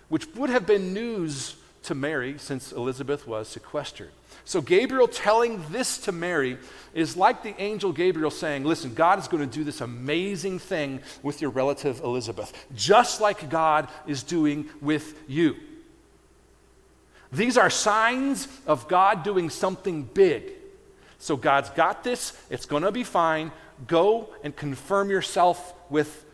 which 0.08 0.26
would 0.34 0.50
have 0.50 0.66
been 0.66 0.92
news 0.92 1.56
to 1.84 1.94
Mary 1.94 2.36
since 2.38 2.72
Elizabeth 2.72 3.26
was 3.26 3.48
sequestered. 3.48 4.10
So, 4.44 4.60
Gabriel 4.60 5.08
telling 5.08 5.64
this 5.70 5.98
to 5.98 6.12
Mary 6.12 6.58
is 6.92 7.16
like 7.16 7.42
the 7.42 7.58
angel 7.60 7.92
Gabriel 7.92 8.30
saying, 8.30 8.64
Listen, 8.64 8.92
God 8.92 9.18
is 9.18 9.28
going 9.28 9.48
to 9.48 9.52
do 9.52 9.64
this 9.64 9.80
amazing 9.80 10.58
thing 10.58 11.00
with 11.22 11.40
your 11.40 11.50
relative 11.50 12.00
Elizabeth, 12.00 12.66
just 12.74 13.20
like 13.20 13.48
God 13.48 13.88
is 14.06 14.22
doing 14.22 14.68
with 14.82 15.18
you. 15.28 15.56
These 17.32 17.56
are 17.56 17.70
signs 17.70 18.48
of 18.66 18.86
God 18.86 19.22
doing 19.22 19.48
something 19.48 20.02
big. 20.02 20.52
So, 21.18 21.36
God's 21.36 21.70
got 21.70 22.04
this, 22.04 22.38
it's 22.50 22.66
going 22.66 22.82
to 22.82 22.92
be 22.92 23.04
fine. 23.04 23.50
Go 23.86 24.28
and 24.42 24.54
confirm 24.54 25.10
yourself 25.10 25.74
with 25.88 26.24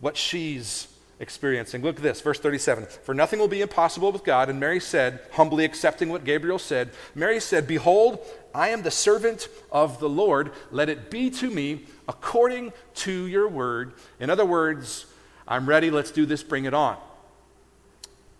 what 0.00 0.16
she's 0.16 0.88
experiencing. 1.18 1.82
Look 1.82 1.96
at 1.96 2.02
this, 2.02 2.20
verse 2.20 2.38
37. 2.38 2.86
For 2.86 3.14
nothing 3.14 3.38
will 3.38 3.48
be 3.48 3.62
impossible 3.62 4.12
with 4.12 4.24
God. 4.24 4.48
And 4.48 4.60
Mary 4.60 4.80
said, 4.80 5.20
humbly 5.32 5.64
accepting 5.64 6.08
what 6.08 6.24
Gabriel 6.24 6.58
said, 6.58 6.90
Mary 7.14 7.40
said, 7.40 7.66
Behold, 7.66 8.18
I 8.54 8.68
am 8.68 8.82
the 8.82 8.90
servant 8.90 9.48
of 9.72 9.98
the 9.98 10.08
Lord. 10.08 10.52
Let 10.70 10.88
it 10.88 11.10
be 11.10 11.30
to 11.30 11.50
me 11.50 11.86
according 12.08 12.72
to 12.96 13.26
your 13.26 13.48
word. 13.48 13.94
In 14.20 14.30
other 14.30 14.44
words, 14.44 15.06
I'm 15.48 15.68
ready. 15.68 15.90
Let's 15.90 16.10
do 16.10 16.26
this. 16.26 16.42
Bring 16.42 16.64
it 16.64 16.74
on. 16.74 16.98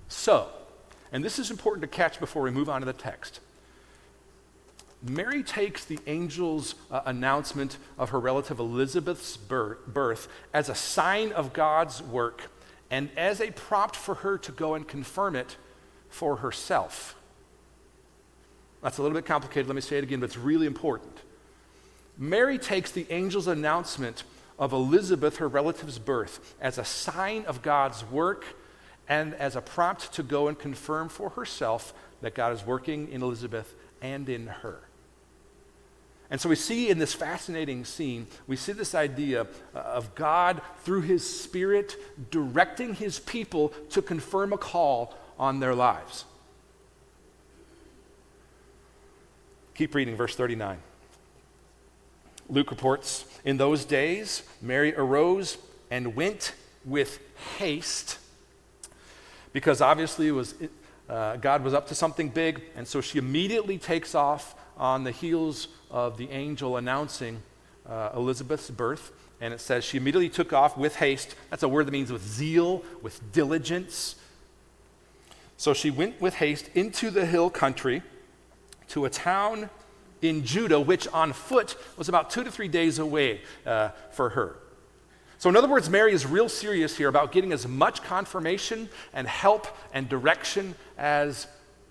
So, 0.09 0.49
and 1.13 1.25
this 1.25 1.39
is 1.39 1.51
important 1.51 1.83
to 1.83 1.89
catch 1.89 2.21
before 2.21 2.43
we 2.43 2.51
move 2.51 2.69
on 2.69 2.81
to 2.81 2.87
the 2.87 2.93
text. 2.93 3.41
Mary 5.03 5.43
takes 5.43 5.85
the 5.85 5.99
angel's 6.07 6.75
uh, 6.91 7.03
announcement 7.05 7.77
of 7.99 8.11
her 8.11 8.19
relative 8.19 8.59
Elizabeth's 8.59 9.37
birth, 9.37 9.87
birth 9.87 10.29
as 10.53 10.69
a 10.69 10.75
sign 10.75 11.33
of 11.33 11.53
God's 11.53 12.03
work 12.03 12.51
and 12.91 13.11
as 13.17 13.41
a 13.41 13.51
prompt 13.51 13.97
for 13.97 14.17
her 14.17 14.39
to 14.39 14.53
go 14.53 14.75
and 14.75 14.87
confirm 14.87 15.37
it 15.37 15.57
for 16.09 16.37
herself. 16.37 17.17
That's 18.83 18.99
a 18.99 19.03
little 19.03 19.17
bit 19.17 19.27
complicated. 19.27 19.67
Let 19.67 19.75
me 19.75 19.81
say 19.81 19.99
it 19.99 20.05
again, 20.05 20.21
but 20.21 20.27
it's 20.27 20.39
really 20.39 20.67
important. 20.67 21.19
Mary 22.19 22.59
takes 22.59 22.93
the 22.93 23.11
angel's 23.11 23.47
announcement 23.47 24.25
of 24.59 24.73
Elizabeth, 24.73 25.37
her 25.39 25.49
relative's 25.49 25.99
birth, 25.99 26.55
as 26.61 26.79
a 26.79 26.85
sign 26.85 27.45
of 27.47 27.63
God's 27.63 28.05
work 28.05 28.45
and 29.09 29.35
as 29.35 29.57
a 29.57 29.61
prompt 29.61 30.13
to 30.15 30.23
go 30.23 30.49
and 30.49 30.59
confirm 30.59 31.09
for 31.09 31.31
herself 31.31 31.93
that 32.23 32.35
God 32.35 32.53
is 32.53 32.65
working 32.65 33.11
in 33.11 33.23
Elizabeth 33.23 33.75
and 34.01 34.29
in 34.29 34.47
her. 34.47 34.81
And 36.31 36.41
so 36.41 36.49
we 36.49 36.57
see 36.57 36.91
in 36.91 36.99
this 36.99 37.15
fascinating 37.15 37.85
scene, 37.85 38.27
we 38.47 38.57
see 38.57 38.73
this 38.73 38.95
idea 38.95 39.47
uh, 39.75 39.79
of 39.79 40.15
God 40.15 40.61
through 40.83 41.03
his 41.03 41.29
Spirit 41.29 41.97
directing 42.31 42.95
his 42.95 43.21
people 43.21 43.69
to 43.91 44.03
confirm 44.03 44.53
a 44.53 44.59
call 44.59 45.15
on 45.39 45.61
their 45.61 45.75
lives. 45.75 46.25
Keep 49.75 49.95
reading, 49.95 50.17
verse 50.17 50.35
39. 50.35 50.79
Luke 52.49 52.71
reports 52.71 53.25
In 53.45 53.57
those 53.57 53.85
days, 53.85 54.43
Mary 54.61 54.95
arose 54.97 55.59
and 55.91 56.17
went 56.17 56.55
with 56.85 57.21
haste, 57.59 58.19
because 59.53 59.81
obviously 59.81 60.31
was, 60.31 60.55
uh, 61.09 61.37
God 61.37 61.63
was 61.63 61.75
up 61.75 61.89
to 61.89 61.95
something 61.95 62.31
big, 62.31 62.63
and 62.75 62.87
so 62.87 63.01
she 63.01 63.19
immediately 63.19 63.79
takes 63.79 64.15
off 64.15 64.55
on 64.77 65.05
the 65.05 65.11
heels 65.11 65.69
of 65.91 66.17
the 66.17 66.31
angel 66.31 66.77
announcing 66.77 67.43
uh, 67.89 68.11
Elizabeth's 68.15 68.71
birth. 68.71 69.13
And 69.41 69.53
it 69.53 69.61
says, 69.61 69.85
She 69.85 69.99
immediately 69.99 70.29
took 70.29 70.53
off 70.53 70.77
with 70.77 70.97
haste. 70.97 71.35
That's 71.51 71.63
a 71.63 71.69
word 71.69 71.87
that 71.87 71.93
means 71.93 72.11
with 72.11 72.27
zeal, 72.27 72.83
with 73.03 73.33
diligence. 73.33 74.17
So 75.57 75.75
she 75.75 75.91
went 75.91 76.21
with 76.21 76.35
haste 76.35 76.71
into 76.75 77.11
the 77.11 77.27
hill 77.27 77.51
country 77.51 78.03
to 78.89 79.05
a 79.05 79.11
town 79.11 79.71
in 80.23 80.45
Judah, 80.45 80.81
which 80.81 81.07
on 81.09 81.33
foot 81.33 81.77
was 81.97 82.09
about 82.09 82.31
two 82.31 82.45
to 82.45 82.51
three 82.51 82.69
days 82.69 82.99
away 82.99 83.41
uh, 83.65 83.91
for 84.11 84.31
her. 84.31 84.57
So, 85.39 85.51
in 85.51 85.57
other 85.57 85.69
words, 85.69 85.91
Mary 85.91 86.13
is 86.13 86.25
real 86.25 86.49
serious 86.49 86.97
here 86.97 87.09
about 87.09 87.31
getting 87.31 87.53
as 87.53 87.69
much 87.69 88.03
confirmation 88.03 88.89
and 89.13 89.29
help 89.29 89.67
and 89.93 90.09
direction 90.09 90.75
as 90.97 91.47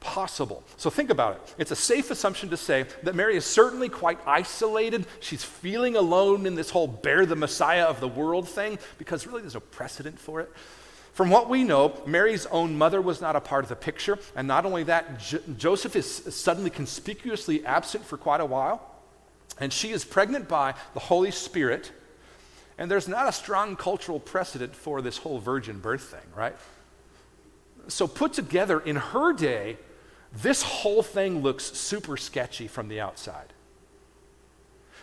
possible. 0.06 0.64
So 0.78 0.90
think 0.90 1.10
about 1.10 1.36
it. 1.36 1.56
It's 1.58 1.72
a 1.72 1.76
safe 1.76 2.12
assumption 2.12 2.50
to 2.52 2.58
say 2.58 2.86
that 3.04 3.16
Mary 3.16 3.36
is 3.36 3.44
certainly 3.44 3.90
quite 3.90 4.20
isolated. 4.28 5.08
She's 5.20 5.44
feeling 5.44 5.96
alone 5.96 6.46
in 6.46 6.54
this 6.56 6.70
whole 6.70 6.88
bear 6.88 7.26
the 7.26 7.36
Messiah 7.36 7.86
of 7.86 8.00
the 8.00 8.08
world 8.08 8.48
thing 8.48 8.78
because 9.00 9.26
really 9.26 9.42
there's 9.42 9.56
no 9.56 9.60
precedent 9.60 10.20
for 10.20 10.40
it. 10.40 10.52
From 11.14 11.30
what 11.30 11.50
we 11.50 11.64
know, 11.64 12.00
Mary's 12.06 12.46
own 12.48 12.78
mother 12.78 13.02
was 13.02 13.20
not 13.22 13.36
a 13.36 13.42
part 13.42 13.64
of 13.64 13.70
the 13.70 13.76
picture. 13.76 14.20
And 14.36 14.48
not 14.48 14.66
only 14.66 14.84
that, 14.84 15.20
J- 15.20 15.40
Joseph 15.58 15.96
is 15.96 16.06
suddenly 16.36 16.70
conspicuously 16.70 17.66
absent 17.66 18.06
for 18.06 18.18
quite 18.18 18.42
a 18.42 18.46
while. 18.46 18.92
And 19.60 19.72
she 19.72 19.92
is 19.92 20.06
pregnant 20.06 20.48
by 20.48 20.76
the 20.94 21.00
Holy 21.00 21.32
Spirit. 21.32 21.92
And 22.78 22.92
there's 22.92 23.08
not 23.08 23.28
a 23.28 23.32
strong 23.32 23.76
cultural 23.76 24.20
precedent 24.20 24.76
for 24.76 25.02
this 25.02 25.18
whole 25.18 25.40
virgin 25.40 25.80
birth 25.80 26.04
thing, 26.04 26.30
right? 26.36 26.56
So, 27.88 28.08
put 28.08 28.34
together 28.34 28.80
in 28.80 28.96
her 28.98 29.32
day, 29.32 29.78
this 30.42 30.62
whole 30.62 31.04
thing 31.04 31.42
looks 31.42 31.64
super 31.64 32.18
sketchy 32.18 32.68
from 32.68 32.88
the 32.88 33.00
outside 33.00 33.54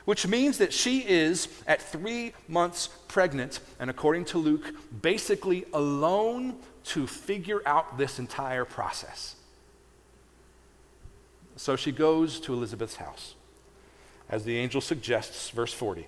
which 0.05 0.27
means 0.27 0.59
that 0.59 0.73
she 0.73 1.01
is 1.01 1.49
at 1.67 1.81
three 1.81 2.33
months 2.49 2.89
pregnant, 3.09 3.61
and 3.79 3.89
according 3.89 4.25
to 4.27 4.39
Luke, 4.39 4.75
basically 5.01 5.65
alone 5.73 6.57
to 6.85 7.07
figure 7.07 7.63
out 7.67 7.99
this 7.99 8.19
entire 8.19 8.65
process. 8.65 9.37
So 11.57 11.77
she 11.77 11.93
goes 11.93 12.41
to 12.41 12.53
Elizabeth's 12.53 12.97
house, 12.97 13.35
as 14.29 14.45
the 14.45 14.59
angel 14.59 14.81
suggests, 14.81 15.51
verse 15.51 15.73
40. 15.73 16.07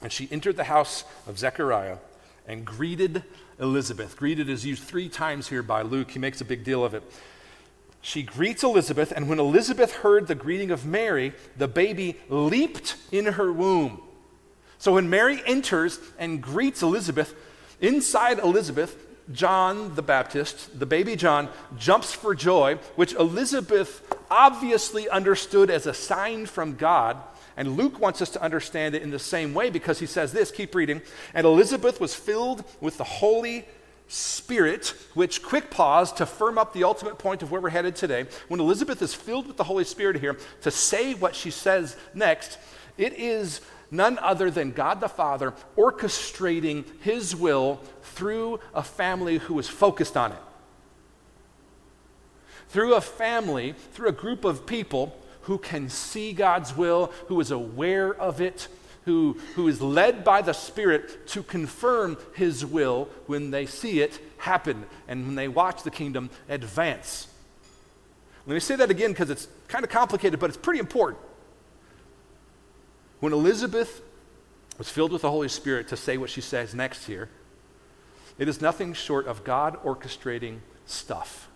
And 0.00 0.12
she 0.12 0.28
entered 0.30 0.56
the 0.56 0.64
house 0.64 1.04
of 1.26 1.38
Zechariah 1.38 1.98
and 2.46 2.64
greeted 2.64 3.24
Elizabeth. 3.58 4.16
Greeted 4.16 4.48
is 4.48 4.64
used 4.64 4.84
three 4.84 5.08
times 5.08 5.48
here 5.48 5.62
by 5.62 5.82
Luke. 5.82 6.12
He 6.12 6.20
makes 6.20 6.40
a 6.40 6.44
big 6.44 6.64
deal 6.64 6.84
of 6.84 6.94
it. 6.94 7.02
She 8.00 8.22
greets 8.22 8.62
Elizabeth, 8.62 9.12
and 9.14 9.28
when 9.28 9.38
Elizabeth 9.38 9.92
heard 9.92 10.26
the 10.26 10.34
greeting 10.34 10.70
of 10.70 10.86
Mary, 10.86 11.32
the 11.56 11.68
baby 11.68 12.16
leaped 12.28 12.96
in 13.10 13.26
her 13.26 13.52
womb. 13.52 14.00
So 14.78 14.94
when 14.94 15.10
Mary 15.10 15.42
enters 15.44 15.98
and 16.18 16.40
greets 16.40 16.82
Elizabeth, 16.82 17.34
inside 17.80 18.38
Elizabeth, 18.38 18.96
John 19.32 19.94
the 19.94 20.02
Baptist, 20.02 20.78
the 20.78 20.86
baby 20.86 21.16
John, 21.16 21.48
jumps 21.76 22.12
for 22.12 22.34
joy, 22.34 22.78
which 22.96 23.12
Elizabeth 23.14 24.02
obviously 24.30 25.08
understood 25.08 25.70
as 25.70 25.86
a 25.86 25.92
sign 25.94 26.46
from 26.46 26.76
God. 26.76 27.18
And 27.56 27.76
Luke 27.76 27.98
wants 27.98 28.22
us 28.22 28.30
to 28.30 28.42
understand 28.42 28.94
it 28.94 29.02
in 29.02 29.10
the 29.10 29.18
same 29.18 29.52
way 29.52 29.68
because 29.68 29.98
he 29.98 30.06
says 30.06 30.32
this 30.32 30.50
keep 30.50 30.74
reading. 30.74 31.02
And 31.34 31.44
Elizabeth 31.44 32.00
was 32.00 32.14
filled 32.14 32.64
with 32.80 32.96
the 32.98 33.04
Holy 33.04 33.66
Spirit, 34.08 34.94
which, 35.12 35.42
quick 35.42 35.70
pause 35.70 36.12
to 36.14 36.24
firm 36.24 36.56
up 36.56 36.72
the 36.72 36.84
ultimate 36.84 37.18
point 37.18 37.42
of 37.42 37.50
where 37.50 37.60
we're 37.60 37.68
headed 37.68 37.94
today. 37.94 38.26
When 38.48 38.58
Elizabeth 38.58 39.02
is 39.02 39.14
filled 39.14 39.46
with 39.46 39.58
the 39.58 39.64
Holy 39.64 39.84
Spirit 39.84 40.16
here 40.16 40.38
to 40.62 40.70
say 40.70 41.14
what 41.14 41.36
she 41.36 41.50
says 41.50 41.96
next, 42.14 42.58
it 42.96 43.12
is 43.12 43.60
none 43.90 44.18
other 44.18 44.50
than 44.50 44.72
God 44.72 45.00
the 45.00 45.08
Father 45.08 45.52
orchestrating 45.76 46.84
his 47.00 47.36
will 47.36 47.82
through 48.02 48.60
a 48.74 48.82
family 48.82 49.38
who 49.38 49.58
is 49.58 49.68
focused 49.68 50.16
on 50.16 50.32
it. 50.32 50.38
Through 52.70 52.94
a 52.94 53.00
family, 53.00 53.74
through 53.92 54.08
a 54.08 54.12
group 54.12 54.44
of 54.44 54.66
people 54.66 55.18
who 55.42 55.58
can 55.58 55.88
see 55.88 56.32
God's 56.32 56.76
will, 56.76 57.12
who 57.28 57.40
is 57.40 57.50
aware 57.50 58.14
of 58.14 58.40
it, 58.40 58.68
who, 59.08 59.38
who 59.54 59.66
is 59.68 59.80
led 59.80 60.22
by 60.22 60.42
the 60.42 60.52
Spirit 60.52 61.26
to 61.28 61.42
confirm 61.42 62.18
His 62.34 62.64
will 62.64 63.08
when 63.26 63.50
they 63.50 63.64
see 63.64 64.00
it 64.00 64.20
happen 64.36 64.84
and 65.08 65.26
when 65.26 65.34
they 65.34 65.48
watch 65.48 65.82
the 65.82 65.90
kingdom 65.90 66.28
advance. 66.48 67.26
Let 68.46 68.54
me 68.54 68.60
say 68.60 68.76
that 68.76 68.90
again 68.90 69.12
because 69.12 69.30
it's 69.30 69.48
kind 69.66 69.82
of 69.82 69.90
complicated, 69.90 70.38
but 70.38 70.50
it's 70.50 70.58
pretty 70.58 70.78
important. 70.80 71.20
When 73.20 73.32
Elizabeth 73.32 74.02
was 74.76 74.90
filled 74.90 75.12
with 75.12 75.22
the 75.22 75.30
Holy 75.30 75.48
Spirit 75.48 75.88
to 75.88 75.96
say 75.96 76.18
what 76.18 76.30
she 76.30 76.42
says 76.42 76.74
next 76.74 77.06
here, 77.06 77.30
it 78.38 78.46
is 78.46 78.60
nothing 78.60 78.92
short 78.92 79.26
of 79.26 79.42
God 79.42 79.82
orchestrating 79.82 80.58
stuff 80.86 81.48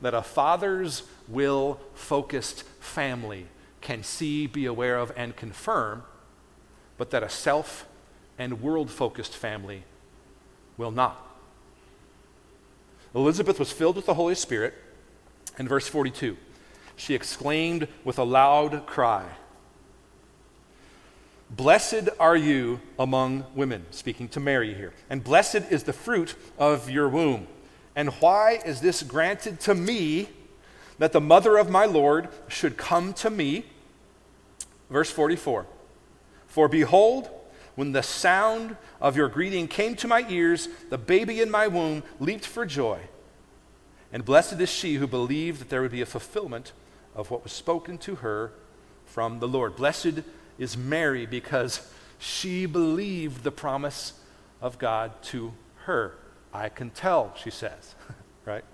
that 0.00 0.14
a 0.14 0.22
father's 0.22 1.02
will 1.28 1.80
focused 1.94 2.62
family 2.78 3.46
can 3.80 4.02
see, 4.02 4.46
be 4.46 4.66
aware 4.66 4.98
of, 4.98 5.12
and 5.16 5.36
confirm 5.36 6.04
but 7.00 7.08
that 7.12 7.22
a 7.22 7.30
self 7.30 7.86
and 8.38 8.60
world 8.60 8.90
focused 8.90 9.34
family 9.34 9.84
will 10.76 10.90
not. 10.90 11.18
Elizabeth 13.14 13.58
was 13.58 13.72
filled 13.72 13.96
with 13.96 14.04
the 14.04 14.12
Holy 14.12 14.34
Spirit. 14.34 14.74
In 15.58 15.66
verse 15.66 15.88
42, 15.88 16.36
she 16.96 17.14
exclaimed 17.14 17.88
with 18.04 18.18
a 18.18 18.22
loud 18.22 18.84
cry, 18.84 19.24
Blessed 21.48 22.10
are 22.18 22.36
you 22.36 22.80
among 22.98 23.46
women, 23.54 23.86
speaking 23.90 24.28
to 24.28 24.38
Mary 24.38 24.74
here, 24.74 24.92
and 25.08 25.24
blessed 25.24 25.70
is 25.70 25.84
the 25.84 25.94
fruit 25.94 26.34
of 26.58 26.90
your 26.90 27.08
womb. 27.08 27.46
And 27.96 28.10
why 28.20 28.60
is 28.62 28.82
this 28.82 29.02
granted 29.02 29.58
to 29.60 29.74
me 29.74 30.28
that 30.98 31.12
the 31.12 31.20
mother 31.22 31.56
of 31.56 31.70
my 31.70 31.86
Lord 31.86 32.28
should 32.48 32.76
come 32.76 33.14
to 33.14 33.30
me? 33.30 33.64
Verse 34.90 35.10
44 35.10 35.64
for 36.50 36.68
behold, 36.68 37.30
when 37.76 37.92
the 37.92 38.02
sound 38.02 38.76
of 39.00 39.16
your 39.16 39.28
greeting 39.28 39.68
came 39.68 39.94
to 39.94 40.08
my 40.08 40.26
ears, 40.28 40.68
the 40.90 40.98
baby 40.98 41.40
in 41.40 41.48
my 41.48 41.68
womb 41.68 42.02
leaped 42.18 42.44
for 42.44 42.66
joy. 42.66 42.98
And 44.12 44.24
blessed 44.24 44.60
is 44.60 44.68
she 44.68 44.96
who 44.96 45.06
believed 45.06 45.60
that 45.60 45.68
there 45.68 45.80
would 45.80 45.92
be 45.92 46.00
a 46.00 46.06
fulfillment 46.06 46.72
of 47.14 47.30
what 47.30 47.44
was 47.44 47.52
spoken 47.52 47.98
to 47.98 48.16
her 48.16 48.50
from 49.06 49.38
the 49.38 49.46
Lord. 49.46 49.76
Blessed 49.76 50.24
is 50.58 50.76
Mary 50.76 51.24
because 51.24 51.88
she 52.18 52.66
believed 52.66 53.44
the 53.44 53.52
promise 53.52 54.14
of 54.60 54.76
God 54.76 55.22
to 55.22 55.54
her. 55.84 56.16
I 56.52 56.68
can 56.68 56.90
tell, 56.90 57.32
she 57.40 57.50
says, 57.50 57.94
right? 58.44 58.64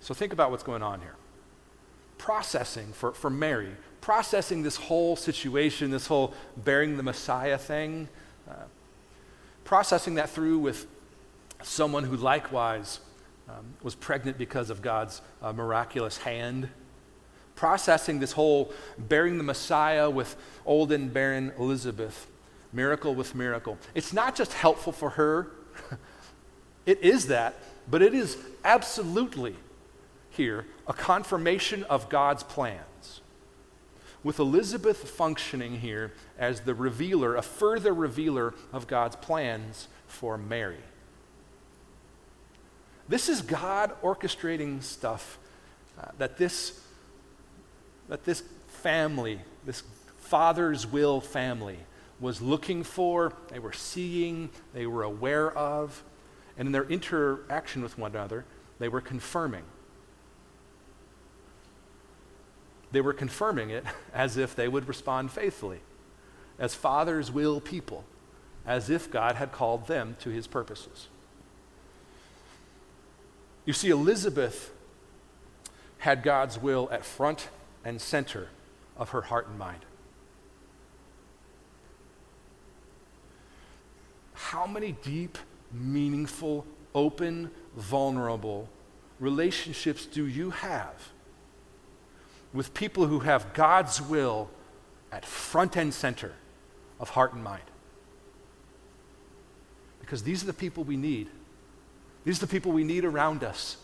So 0.00 0.12
think 0.12 0.32
about 0.32 0.50
what's 0.50 0.64
going 0.64 0.82
on 0.82 1.00
here 1.00 1.14
processing 2.18 2.92
for, 2.92 3.12
for 3.12 3.30
Mary, 3.30 3.70
processing 4.00 4.62
this 4.62 4.76
whole 4.76 5.16
situation, 5.16 5.90
this 5.90 6.06
whole 6.06 6.34
bearing 6.56 6.96
the 6.96 7.02
Messiah 7.02 7.58
thing, 7.58 8.08
uh, 8.48 8.54
processing 9.64 10.14
that 10.16 10.28
through 10.28 10.58
with 10.58 10.86
someone 11.62 12.04
who 12.04 12.16
likewise 12.16 13.00
um, 13.48 13.74
was 13.82 13.94
pregnant 13.94 14.36
because 14.36 14.70
of 14.70 14.82
God's 14.82 15.22
uh, 15.42 15.52
miraculous 15.52 16.18
hand. 16.18 16.68
Processing 17.54 18.20
this 18.20 18.32
whole 18.32 18.72
bearing 18.98 19.38
the 19.38 19.44
Messiah 19.44 20.08
with 20.08 20.36
old 20.64 20.92
and 20.92 21.12
barren 21.12 21.52
Elizabeth, 21.58 22.28
miracle 22.72 23.14
with 23.14 23.34
miracle. 23.34 23.78
It's 23.94 24.12
not 24.12 24.36
just 24.36 24.52
helpful 24.52 24.92
for 24.92 25.10
her, 25.10 25.50
it 26.86 27.00
is 27.00 27.26
that, 27.28 27.54
but 27.90 28.02
it 28.02 28.14
is 28.14 28.36
absolutely 28.64 29.56
here 30.38 30.64
a 30.86 30.94
confirmation 30.94 31.84
of 31.84 32.08
God's 32.08 32.42
plans. 32.42 33.20
With 34.24 34.38
Elizabeth 34.38 35.10
functioning 35.10 35.80
here 35.80 36.12
as 36.38 36.62
the 36.62 36.74
revealer, 36.74 37.36
a 37.36 37.42
further 37.42 37.92
revealer 37.92 38.54
of 38.72 38.86
God's 38.86 39.16
plans 39.16 39.88
for 40.06 40.38
Mary. 40.38 40.82
This 43.08 43.28
is 43.28 43.42
God 43.42 43.92
orchestrating 44.02 44.82
stuff 44.82 45.38
uh, 46.00 46.06
that 46.16 46.38
this 46.38 46.80
that 48.08 48.24
this 48.24 48.42
family, 48.68 49.38
this 49.66 49.82
father's 50.18 50.86
will 50.86 51.20
family 51.20 51.78
was 52.20 52.40
looking 52.40 52.82
for, 52.82 53.32
they 53.48 53.58
were 53.58 53.72
seeing, 53.72 54.50
they 54.74 54.86
were 54.86 55.02
aware 55.02 55.52
of, 55.56 56.02
and 56.56 56.66
in 56.66 56.72
their 56.72 56.84
interaction 56.84 57.82
with 57.82 57.96
one 57.98 58.10
another, 58.12 58.44
they 58.78 58.88
were 58.88 59.00
confirming. 59.00 59.62
They 62.92 63.00
were 63.00 63.12
confirming 63.12 63.70
it 63.70 63.84
as 64.14 64.36
if 64.36 64.54
they 64.54 64.68
would 64.68 64.88
respond 64.88 65.30
faithfully, 65.30 65.80
as 66.58 66.74
fathers 66.74 67.30
will 67.30 67.60
people, 67.60 68.04
as 68.66 68.90
if 68.90 69.10
God 69.10 69.36
had 69.36 69.52
called 69.52 69.86
them 69.86 70.16
to 70.20 70.30
his 70.30 70.46
purposes. 70.46 71.08
You 73.64 73.72
see, 73.72 73.90
Elizabeth 73.90 74.72
had 75.98 76.22
God's 76.22 76.58
will 76.58 76.88
at 76.90 77.04
front 77.04 77.48
and 77.84 78.00
center 78.00 78.48
of 78.96 79.10
her 79.10 79.22
heart 79.22 79.48
and 79.48 79.58
mind. 79.58 79.84
How 84.32 84.66
many 84.66 84.92
deep, 84.92 85.36
meaningful, 85.72 86.64
open, 86.94 87.50
vulnerable 87.76 88.68
relationships 89.20 90.06
do 90.06 90.26
you 90.26 90.50
have 90.50 91.10
with 92.52 92.74
people 92.74 93.06
who 93.06 93.20
have 93.20 93.52
God's 93.54 94.00
will 94.00 94.48
at 95.12 95.24
front 95.24 95.76
and 95.76 95.92
center 95.92 96.32
of 97.00 97.10
heart 97.10 97.32
and 97.32 97.42
mind. 97.42 97.62
Because 100.00 100.22
these 100.22 100.42
are 100.42 100.46
the 100.46 100.52
people 100.52 100.84
we 100.84 100.96
need. 100.96 101.28
These 102.24 102.38
are 102.38 102.46
the 102.46 102.50
people 102.50 102.72
we 102.72 102.84
need 102.84 103.04
around 103.04 103.44
us 103.44 103.76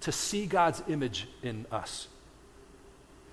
to 0.00 0.12
see 0.12 0.46
God's 0.46 0.82
image 0.88 1.28
in 1.42 1.66
us, 1.72 2.08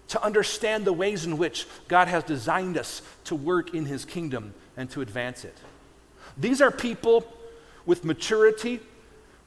to 0.07 0.23
understand 0.23 0.85
the 0.85 0.93
ways 0.93 1.25
in 1.25 1.37
which 1.37 1.67
God 1.87 2.07
has 2.07 2.23
designed 2.23 2.77
us 2.77 3.01
to 3.25 3.35
work 3.35 3.73
in 3.73 3.85
His 3.85 4.05
kingdom 4.05 4.53
and 4.77 4.89
to 4.91 5.01
advance 5.01 5.43
it. 5.43 5.57
These 6.37 6.61
are 6.61 6.71
people 6.71 7.25
with 7.85 8.05
maturity 8.05 8.79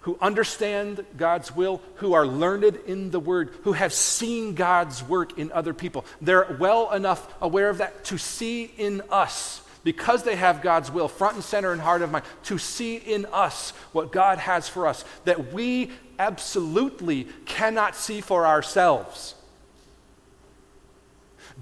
who 0.04 0.18
understand 0.20 1.02
God's 1.16 1.56
will, 1.56 1.80
who 1.96 2.12
are 2.12 2.26
learned 2.26 2.78
in 2.86 3.10
the 3.10 3.18
Word, 3.18 3.50
who 3.62 3.72
have 3.72 3.90
seen 3.90 4.54
God's 4.54 5.02
work 5.02 5.38
in 5.38 5.50
other 5.50 5.72
people. 5.72 6.04
They're 6.20 6.56
well 6.60 6.92
enough 6.92 7.26
aware 7.40 7.70
of 7.70 7.78
that 7.78 8.04
to 8.04 8.18
see 8.18 8.70
in 8.76 9.00
us, 9.10 9.62
because 9.82 10.22
they 10.22 10.36
have 10.36 10.60
God's 10.60 10.90
will 10.90 11.08
front 11.08 11.36
and 11.36 11.44
center 11.44 11.72
and 11.72 11.80
heart 11.80 12.02
of 12.02 12.10
mind, 12.10 12.26
to 12.44 12.58
see 12.58 12.96
in 12.96 13.24
us 13.32 13.70
what 13.92 14.12
God 14.12 14.36
has 14.38 14.68
for 14.68 14.86
us 14.86 15.06
that 15.24 15.54
we 15.54 15.90
absolutely 16.18 17.24
cannot 17.46 17.96
see 17.96 18.20
for 18.20 18.46
ourselves. 18.46 19.34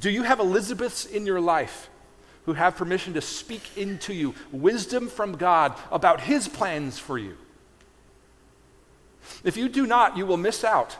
Do 0.00 0.10
you 0.10 0.24
have 0.24 0.40
Elizabeths 0.40 1.06
in 1.06 1.26
your 1.26 1.40
life 1.40 1.88
who 2.46 2.54
have 2.54 2.76
permission 2.76 3.14
to 3.14 3.20
speak 3.20 3.62
into 3.76 4.12
you 4.12 4.34
wisdom 4.50 5.08
from 5.08 5.36
God 5.36 5.76
about 5.92 6.20
His 6.20 6.48
plans 6.48 6.98
for 6.98 7.18
you? 7.18 7.36
If 9.44 9.56
you 9.56 9.68
do 9.68 9.86
not, 9.86 10.16
you 10.16 10.26
will 10.26 10.36
miss 10.36 10.64
out 10.64 10.96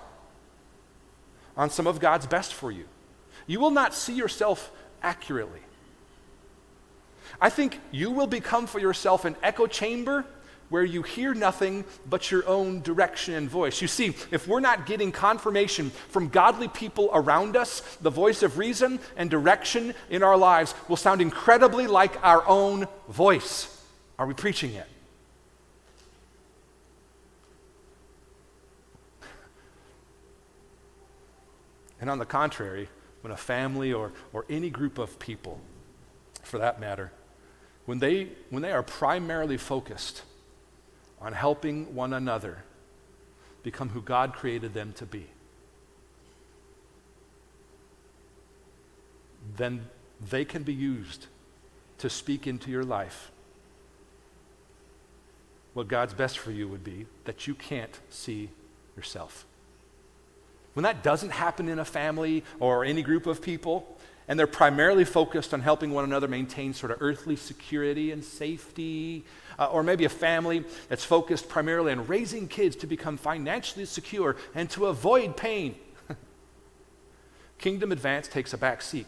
on 1.56 1.70
some 1.70 1.86
of 1.86 2.00
God's 2.00 2.26
best 2.26 2.54
for 2.54 2.70
you. 2.70 2.84
You 3.46 3.60
will 3.60 3.70
not 3.70 3.94
see 3.94 4.14
yourself 4.14 4.70
accurately. 5.02 5.60
I 7.40 7.50
think 7.50 7.80
you 7.90 8.10
will 8.10 8.26
become 8.26 8.66
for 8.66 8.78
yourself 8.78 9.24
an 9.24 9.36
echo 9.42 9.66
chamber 9.66 10.24
where 10.68 10.84
you 10.84 11.02
hear 11.02 11.34
nothing 11.34 11.84
but 12.08 12.30
your 12.30 12.48
own 12.48 12.80
direction 12.80 13.34
and 13.34 13.48
voice. 13.48 13.82
You 13.82 13.88
see, 13.88 14.14
if 14.30 14.48
we're 14.48 14.60
not 14.60 14.86
getting 14.86 15.12
confirmation 15.12 15.90
from 16.08 16.28
godly 16.28 16.68
people 16.68 17.10
around 17.12 17.56
us, 17.56 17.80
the 18.00 18.10
voice 18.10 18.42
of 18.42 18.56
reason 18.56 18.98
and 19.16 19.28
direction 19.28 19.94
in 20.08 20.22
our 20.22 20.36
lives 20.36 20.74
will 20.88 20.96
sound 20.96 21.20
incredibly 21.20 21.86
like 21.86 22.24
our 22.24 22.46
own 22.48 22.88
voice. 23.08 23.84
Are 24.18 24.26
we 24.26 24.32
preaching 24.32 24.72
it? 24.72 24.86
And 32.02 32.10
on 32.10 32.18
the 32.18 32.26
contrary, 32.26 32.88
when 33.20 33.32
a 33.32 33.36
family 33.36 33.92
or, 33.92 34.10
or 34.32 34.44
any 34.50 34.70
group 34.70 34.98
of 34.98 35.20
people, 35.20 35.60
for 36.42 36.58
that 36.58 36.80
matter, 36.80 37.12
when 37.86 38.00
they, 38.00 38.30
when 38.50 38.60
they 38.60 38.72
are 38.72 38.82
primarily 38.82 39.56
focused 39.56 40.22
on 41.20 41.32
helping 41.32 41.94
one 41.94 42.12
another 42.12 42.64
become 43.62 43.90
who 43.90 44.02
God 44.02 44.32
created 44.32 44.74
them 44.74 44.92
to 44.94 45.06
be, 45.06 45.28
then 49.56 49.86
they 50.20 50.44
can 50.44 50.64
be 50.64 50.74
used 50.74 51.28
to 51.98 52.10
speak 52.10 52.48
into 52.48 52.68
your 52.68 52.84
life 52.84 53.30
what 55.72 55.86
God's 55.86 56.14
best 56.14 56.36
for 56.36 56.50
you 56.50 56.66
would 56.66 56.82
be 56.82 57.06
that 57.26 57.46
you 57.46 57.54
can't 57.54 58.00
see 58.10 58.50
yourself. 58.96 59.46
When 60.74 60.84
that 60.84 61.02
doesn't 61.02 61.30
happen 61.30 61.68
in 61.68 61.78
a 61.78 61.84
family 61.84 62.44
or 62.58 62.84
any 62.84 63.02
group 63.02 63.26
of 63.26 63.42
people, 63.42 63.98
and 64.28 64.38
they're 64.38 64.46
primarily 64.46 65.04
focused 65.04 65.52
on 65.52 65.60
helping 65.60 65.90
one 65.90 66.04
another 66.04 66.28
maintain 66.28 66.72
sort 66.72 66.92
of 66.92 66.98
earthly 67.00 67.36
security 67.36 68.12
and 68.12 68.24
safety, 68.24 69.24
uh, 69.58 69.66
or 69.66 69.82
maybe 69.82 70.04
a 70.04 70.08
family 70.08 70.64
that's 70.88 71.04
focused 71.04 71.48
primarily 71.48 71.92
on 71.92 72.06
raising 72.06 72.48
kids 72.48 72.76
to 72.76 72.86
become 72.86 73.16
financially 73.16 73.84
secure 73.84 74.36
and 74.54 74.70
to 74.70 74.86
avoid 74.86 75.36
pain. 75.36 75.74
Kingdom 77.58 77.92
advance 77.92 78.28
takes 78.28 78.54
a 78.54 78.58
back 78.58 78.80
seat. 78.80 79.06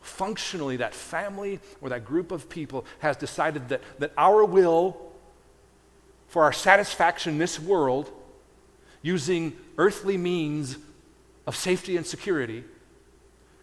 Functionally, 0.00 0.76
that 0.78 0.94
family 0.94 1.60
or 1.80 1.88
that 1.88 2.04
group 2.04 2.32
of 2.32 2.50
people 2.50 2.84
has 2.98 3.16
decided 3.16 3.68
that, 3.68 3.80
that 4.00 4.12
our 4.18 4.44
will 4.44 5.12
for 6.26 6.42
our 6.42 6.52
satisfaction 6.52 7.34
in 7.34 7.38
this 7.38 7.60
world 7.60 8.10
using 9.02 9.56
earthly 9.76 10.16
means 10.16 10.78
of 11.46 11.56
safety 11.56 11.96
and 11.96 12.06
security 12.06 12.64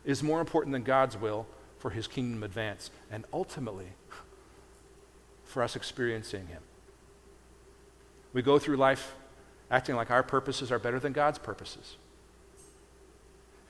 is 0.06 0.22
more 0.22 0.40
important 0.40 0.74
than 0.74 0.84
God's 0.84 1.18
will 1.18 1.48
for 1.80 1.92
his 1.92 2.08
kingdom 2.08 2.44
advance 2.44 2.92
and 3.10 3.26
ultimately 3.34 3.88
for 5.46 5.64
us 5.64 5.76
experiencing 5.76 6.48
him. 6.48 6.62
We 8.34 8.42
go 8.42 8.60
through 8.60 8.78
life 8.78 9.16
acting 9.72 9.96
like 9.96 10.12
our 10.12 10.24
purposes 10.24 10.72
are 10.72 10.80
better 10.80 11.00
than 11.00 11.14
God's 11.14 11.40
purposes. 11.40 11.96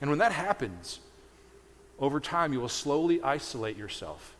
And 0.00 0.10
when 0.10 0.18
that 0.18 0.32
happens, 0.32 1.00
over 1.98 2.20
time 2.20 2.52
you 2.52 2.60
will 2.60 2.68
slowly 2.68 3.22
isolate 3.22 3.76
yourself 3.76 4.36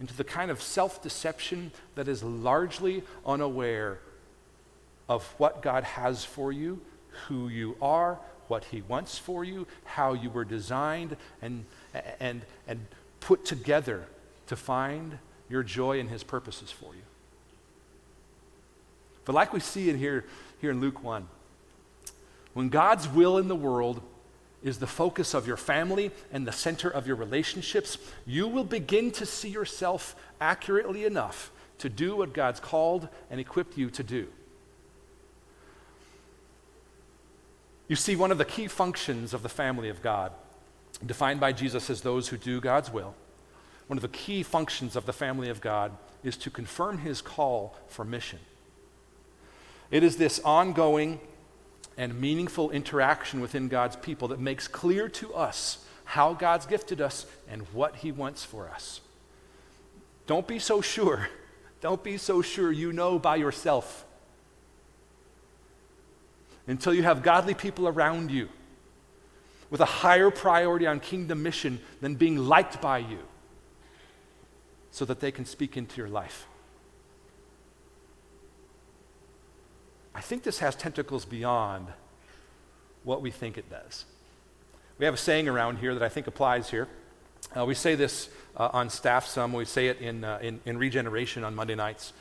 into 0.00 0.16
the 0.16 0.24
kind 0.24 0.50
of 0.50 0.62
self 0.62 1.02
deception 1.02 1.72
that 1.94 2.08
is 2.08 2.22
largely 2.22 3.02
unaware 3.26 3.98
of 5.08 5.24
what 5.38 5.62
God 5.62 5.84
has 5.84 6.24
for 6.24 6.52
you, 6.52 6.80
who 7.28 7.48
you 7.48 7.76
are, 7.80 8.18
what 8.48 8.64
He 8.64 8.82
wants 8.82 9.18
for 9.18 9.44
you, 9.44 9.66
how 9.84 10.12
you 10.12 10.30
were 10.30 10.44
designed 10.44 11.16
and, 11.42 11.64
and, 12.20 12.42
and 12.66 12.86
put 13.20 13.44
together 13.44 14.06
to 14.46 14.56
find 14.56 15.18
your 15.48 15.62
joy 15.62 15.98
in 15.98 16.08
His 16.08 16.22
purposes 16.22 16.70
for 16.70 16.94
you. 16.94 17.02
But 19.24 19.34
like 19.34 19.52
we 19.52 19.60
see 19.60 19.88
in 19.88 19.98
here, 19.98 20.24
here 20.60 20.70
in 20.70 20.80
Luke 20.80 21.02
1, 21.02 21.26
when 22.52 22.68
God's 22.68 23.08
will 23.08 23.38
in 23.38 23.48
the 23.48 23.56
world 23.56 24.00
is 24.62 24.78
the 24.78 24.86
focus 24.86 25.34
of 25.34 25.46
your 25.46 25.56
family 25.56 26.10
and 26.32 26.46
the 26.46 26.52
center 26.52 26.88
of 26.88 27.06
your 27.06 27.16
relationships, 27.16 27.98
you 28.26 28.48
will 28.48 28.64
begin 28.64 29.10
to 29.12 29.26
see 29.26 29.48
yourself 29.48 30.16
accurately 30.40 31.04
enough 31.04 31.50
to 31.78 31.88
do 31.88 32.16
what 32.16 32.32
God's 32.32 32.60
called 32.60 33.08
and 33.30 33.40
equipped 33.40 33.76
you 33.76 33.90
to 33.90 34.02
do. 34.02 34.28
You 37.86 37.96
see, 37.96 38.16
one 38.16 38.30
of 38.30 38.38
the 38.38 38.44
key 38.44 38.66
functions 38.66 39.34
of 39.34 39.42
the 39.42 39.48
family 39.48 39.88
of 39.88 40.02
God, 40.02 40.32
defined 41.04 41.40
by 41.40 41.52
Jesus 41.52 41.90
as 41.90 42.00
those 42.00 42.28
who 42.28 42.36
do 42.36 42.60
God's 42.60 42.90
will, 42.90 43.14
one 43.86 43.98
of 43.98 44.02
the 44.02 44.08
key 44.08 44.42
functions 44.42 44.96
of 44.96 45.04
the 45.04 45.12
family 45.12 45.50
of 45.50 45.60
God 45.60 45.92
is 46.22 46.36
to 46.38 46.50
confirm 46.50 46.98
his 46.98 47.20
call 47.20 47.76
for 47.86 48.04
mission. 48.04 48.38
It 49.90 50.02
is 50.02 50.16
this 50.16 50.40
ongoing 50.40 51.20
and 51.96 52.18
meaningful 52.18 52.70
interaction 52.70 53.40
within 53.40 53.68
God's 53.68 53.96
people 53.96 54.28
that 54.28 54.40
makes 54.40 54.66
clear 54.66 55.08
to 55.10 55.34
us 55.34 55.84
how 56.04 56.32
God's 56.32 56.66
gifted 56.66 57.00
us 57.00 57.26
and 57.48 57.62
what 57.72 57.96
he 57.96 58.10
wants 58.10 58.44
for 58.44 58.68
us. 58.68 59.00
Don't 60.26 60.48
be 60.48 60.58
so 60.58 60.80
sure. 60.80 61.28
Don't 61.82 62.02
be 62.02 62.16
so 62.16 62.40
sure 62.40 62.72
you 62.72 62.92
know 62.92 63.18
by 63.18 63.36
yourself 63.36 64.06
until 66.66 66.94
you 66.94 67.02
have 67.02 67.22
godly 67.22 67.54
people 67.54 67.88
around 67.88 68.30
you 68.30 68.48
with 69.70 69.80
a 69.80 69.86
higher 69.86 70.30
priority 70.30 70.86
on 70.86 71.00
kingdom 71.00 71.42
mission 71.42 71.80
than 72.00 72.14
being 72.14 72.36
liked 72.36 72.80
by 72.80 72.98
you 72.98 73.18
so 74.90 75.04
that 75.04 75.20
they 75.20 75.32
can 75.32 75.44
speak 75.44 75.76
into 75.76 75.96
your 75.96 76.08
life. 76.08 76.46
I 80.14 80.20
think 80.20 80.44
this 80.44 80.60
has 80.60 80.76
tentacles 80.76 81.24
beyond 81.24 81.88
what 83.02 83.20
we 83.20 83.30
think 83.30 83.58
it 83.58 83.68
does. 83.68 84.04
We 84.98 85.04
have 85.06 85.14
a 85.14 85.18
saying 85.18 85.48
around 85.48 85.78
here 85.78 85.92
that 85.92 86.02
I 86.04 86.08
think 86.08 86.28
applies 86.28 86.70
here. 86.70 86.86
Uh, 87.56 87.64
we 87.64 87.74
say 87.74 87.96
this 87.96 88.28
uh, 88.56 88.70
on 88.72 88.88
staff 88.88 89.26
some, 89.26 89.52
we 89.52 89.64
say 89.64 89.88
it 89.88 90.00
in, 90.00 90.22
uh, 90.22 90.38
in, 90.40 90.60
in 90.64 90.78
regeneration 90.78 91.42
on 91.42 91.54
Monday 91.54 91.74
nights, 91.74 92.12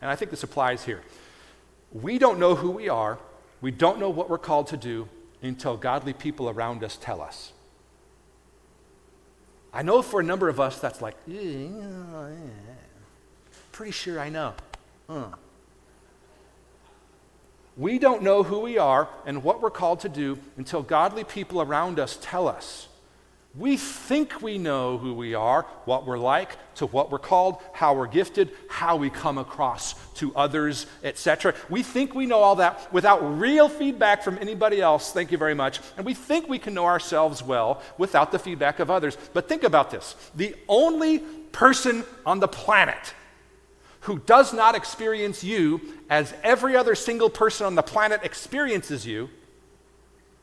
and 0.00 0.10
I 0.10 0.14
think 0.14 0.30
this 0.30 0.44
applies 0.44 0.84
here. 0.84 1.02
We 1.92 2.18
don't 2.18 2.38
know 2.38 2.54
who 2.54 2.70
we 2.70 2.88
are 2.88 3.18
we 3.60 3.70
don't 3.70 3.98
know 3.98 4.10
what 4.10 4.30
we're 4.30 4.38
called 4.38 4.68
to 4.68 4.76
do 4.76 5.08
until 5.42 5.76
godly 5.76 6.12
people 6.12 6.48
around 6.48 6.84
us 6.84 6.98
tell 7.00 7.20
us. 7.20 7.52
I 9.72 9.82
know 9.82 10.02
for 10.02 10.20
a 10.20 10.24
number 10.24 10.48
of 10.48 10.58
us 10.58 10.80
that's 10.80 11.00
like, 11.00 11.16
pretty 13.72 13.92
sure 13.92 14.18
I 14.18 14.28
know. 14.28 14.54
We 17.76 17.98
don't 17.98 18.22
know 18.22 18.42
who 18.42 18.60
we 18.60 18.78
are 18.78 19.08
and 19.24 19.42
what 19.42 19.62
we're 19.62 19.70
called 19.70 20.00
to 20.00 20.08
do 20.08 20.38
until 20.56 20.82
godly 20.82 21.24
people 21.24 21.62
around 21.62 21.98
us 21.98 22.18
tell 22.20 22.48
us. 22.48 22.88
We 23.56 23.76
think 23.76 24.42
we 24.42 24.58
know 24.58 24.96
who 24.96 25.12
we 25.12 25.34
are, 25.34 25.62
what 25.84 26.06
we're 26.06 26.18
like, 26.18 26.56
to 26.76 26.86
what 26.86 27.10
we're 27.10 27.18
called, 27.18 27.56
how 27.72 27.94
we're 27.94 28.06
gifted, 28.06 28.50
how 28.68 28.94
we 28.94 29.10
come 29.10 29.38
across 29.38 29.94
to 30.14 30.32
others, 30.36 30.86
etc. 31.02 31.54
We 31.68 31.82
think 31.82 32.14
we 32.14 32.26
know 32.26 32.38
all 32.38 32.56
that 32.56 32.92
without 32.92 33.18
real 33.40 33.68
feedback 33.68 34.22
from 34.22 34.38
anybody 34.38 34.80
else. 34.80 35.12
Thank 35.12 35.32
you 35.32 35.38
very 35.38 35.54
much. 35.54 35.80
And 35.96 36.06
we 36.06 36.14
think 36.14 36.48
we 36.48 36.60
can 36.60 36.74
know 36.74 36.86
ourselves 36.86 37.42
well 37.42 37.82
without 37.98 38.30
the 38.30 38.38
feedback 38.38 38.78
of 38.78 38.88
others. 38.88 39.18
But 39.32 39.48
think 39.48 39.64
about 39.64 39.90
this 39.90 40.14
the 40.36 40.54
only 40.68 41.18
person 41.50 42.04
on 42.24 42.38
the 42.38 42.48
planet 42.48 43.14
who 44.02 44.20
does 44.20 44.54
not 44.54 44.76
experience 44.76 45.42
you 45.42 45.80
as 46.08 46.32
every 46.44 46.76
other 46.76 46.94
single 46.94 47.28
person 47.28 47.66
on 47.66 47.74
the 47.74 47.82
planet 47.82 48.20
experiences 48.22 49.04
you 49.04 49.28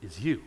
is 0.02 0.20
you. 0.20 0.42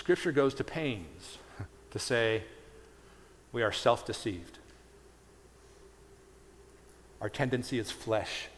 Scripture 0.00 0.32
goes 0.32 0.54
to 0.54 0.64
pains 0.64 1.36
to 1.90 1.98
say 1.98 2.42
we 3.52 3.62
are 3.62 3.70
self 3.70 4.06
deceived. 4.06 4.58
Our 7.20 7.28
tendency 7.28 7.78
is 7.78 7.90
flesh. 7.90 8.48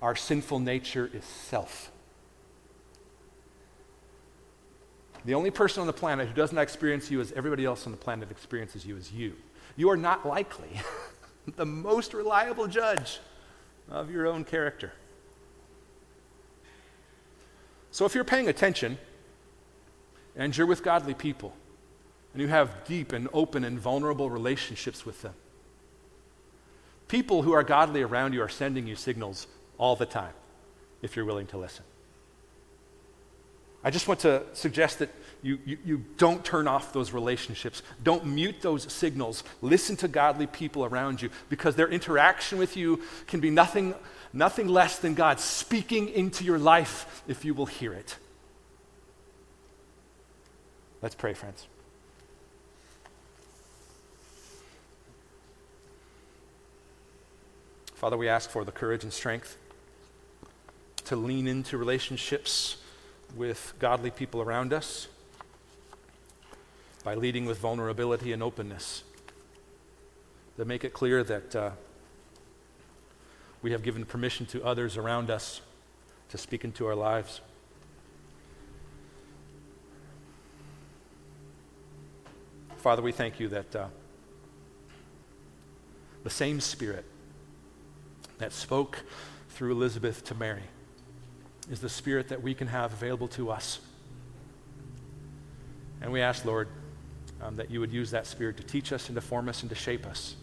Our 0.00 0.16
sinful 0.16 0.60
nature 0.60 1.10
is 1.12 1.26
self. 1.26 1.92
The 5.26 5.34
only 5.34 5.50
person 5.50 5.82
on 5.82 5.86
the 5.86 5.92
planet 5.92 6.28
who 6.28 6.34
does 6.34 6.54
not 6.54 6.62
experience 6.62 7.10
you 7.10 7.20
as 7.20 7.30
everybody 7.32 7.66
else 7.66 7.84
on 7.84 7.92
the 7.92 7.98
planet 7.98 8.30
experiences 8.30 8.86
you 8.86 8.96
as 8.96 9.12
you. 9.12 9.34
You 9.76 9.90
are 9.90 9.98
not 9.98 10.26
likely 10.26 10.80
the 11.56 11.66
most 11.66 12.14
reliable 12.14 12.68
judge 12.68 13.20
of 13.90 14.10
your 14.10 14.26
own 14.26 14.44
character. 14.44 14.94
So 17.90 18.06
if 18.06 18.14
you're 18.14 18.24
paying 18.24 18.48
attention 18.48 18.96
and 20.36 20.56
you're 20.56 20.66
with 20.66 20.82
godly 20.82 21.14
people 21.14 21.54
and 22.32 22.40
you 22.40 22.48
have 22.48 22.84
deep 22.84 23.12
and 23.12 23.28
open 23.32 23.64
and 23.64 23.78
vulnerable 23.78 24.30
relationships 24.30 25.04
with 25.04 25.22
them, 25.22 25.34
people 27.08 27.42
who 27.42 27.52
are 27.52 27.62
godly 27.62 28.02
around 28.02 28.32
you 28.32 28.42
are 28.42 28.48
sending 28.48 28.86
you 28.86 28.96
signals 28.96 29.46
all 29.78 29.96
the 29.96 30.06
time 30.06 30.32
if 31.02 31.16
you're 31.16 31.24
willing 31.24 31.46
to 31.48 31.58
listen. 31.58 31.84
I 33.84 33.90
just 33.90 34.06
want 34.06 34.20
to 34.20 34.44
suggest 34.52 35.00
that 35.00 35.10
you, 35.42 35.58
you, 35.64 35.78
you, 35.84 36.04
don't 36.18 36.44
turn 36.44 36.68
off 36.68 36.92
those 36.92 37.12
relationships. 37.12 37.82
Don't 38.04 38.24
mute 38.24 38.62
those 38.62 38.90
signals. 38.92 39.42
Listen 39.60 39.96
to 39.96 40.08
godly 40.08 40.46
people 40.46 40.84
around 40.84 41.20
you 41.20 41.30
because 41.48 41.74
their 41.74 41.88
interaction 41.88 42.58
with 42.58 42.76
you 42.76 43.00
can 43.26 43.40
be 43.40 43.50
nothing, 43.50 43.96
nothing 44.32 44.68
less 44.68 45.00
than 45.00 45.14
God 45.14 45.40
speaking 45.40 46.08
into 46.10 46.44
your 46.44 46.58
life 46.58 47.24
if 47.26 47.44
you 47.44 47.54
will 47.54 47.66
hear 47.66 47.92
it. 47.92 48.16
Let's 51.02 51.16
pray, 51.16 51.34
friends. 51.34 51.66
Father, 57.96 58.16
we 58.16 58.28
ask 58.28 58.48
for 58.48 58.64
the 58.64 58.70
courage 58.70 59.02
and 59.02 59.12
strength 59.12 59.58
to 61.06 61.16
lean 61.16 61.48
into 61.48 61.76
relationships 61.76 62.76
with 63.34 63.74
godly 63.80 64.12
people 64.12 64.42
around 64.42 64.72
us 64.72 65.08
by 67.02 67.16
leading 67.16 67.46
with 67.46 67.58
vulnerability 67.58 68.32
and 68.32 68.40
openness. 68.40 69.02
To 70.56 70.64
make 70.64 70.84
it 70.84 70.92
clear 70.92 71.24
that 71.24 71.56
uh, 71.56 71.70
we 73.60 73.72
have 73.72 73.82
given 73.82 74.04
permission 74.04 74.46
to 74.46 74.64
others 74.64 74.96
around 74.96 75.30
us 75.30 75.62
to 76.28 76.38
speak 76.38 76.62
into 76.62 76.86
our 76.86 76.94
lives. 76.94 77.40
Father, 82.82 83.00
we 83.00 83.12
thank 83.12 83.38
you 83.38 83.46
that 83.46 83.76
uh, 83.76 83.86
the 86.24 86.30
same 86.30 86.60
Spirit 86.60 87.04
that 88.38 88.52
spoke 88.52 89.04
through 89.50 89.70
Elizabeth 89.70 90.24
to 90.24 90.34
Mary 90.34 90.64
is 91.70 91.78
the 91.78 91.88
Spirit 91.88 92.26
that 92.30 92.42
we 92.42 92.54
can 92.54 92.66
have 92.66 92.92
available 92.92 93.28
to 93.28 93.52
us. 93.52 93.78
And 96.00 96.10
we 96.10 96.22
ask, 96.22 96.44
Lord, 96.44 96.66
um, 97.40 97.54
that 97.54 97.70
you 97.70 97.78
would 97.78 97.92
use 97.92 98.10
that 98.10 98.26
Spirit 98.26 98.56
to 98.56 98.64
teach 98.64 98.92
us 98.92 99.06
and 99.06 99.14
to 99.14 99.20
form 99.20 99.48
us 99.48 99.62
and 99.62 99.70
to 99.70 99.76
shape 99.76 100.04
us 100.04 100.34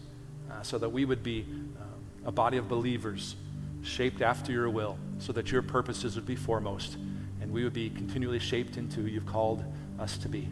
uh, 0.50 0.62
so 0.62 0.78
that 0.78 0.88
we 0.88 1.04
would 1.04 1.22
be 1.22 1.42
um, 1.42 2.00
a 2.24 2.32
body 2.32 2.56
of 2.56 2.70
believers 2.70 3.36
shaped 3.82 4.22
after 4.22 4.50
your 4.50 4.70
will, 4.70 4.96
so 5.18 5.34
that 5.34 5.52
your 5.52 5.60
purposes 5.60 6.16
would 6.16 6.24
be 6.24 6.36
foremost 6.36 6.96
and 7.42 7.52
we 7.52 7.64
would 7.64 7.74
be 7.74 7.90
continually 7.90 8.38
shaped 8.38 8.78
into 8.78 9.02
who 9.02 9.08
you've 9.08 9.26
called 9.26 9.62
us 9.98 10.16
to 10.16 10.30
be. 10.30 10.48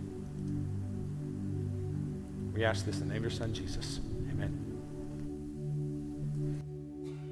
We 2.58 2.64
ask 2.64 2.84
this 2.84 3.00
in 3.00 3.06
the 3.06 3.14
name 3.14 3.18
of 3.18 3.22
your 3.22 3.30
Son, 3.30 3.54
Jesus. 3.54 4.00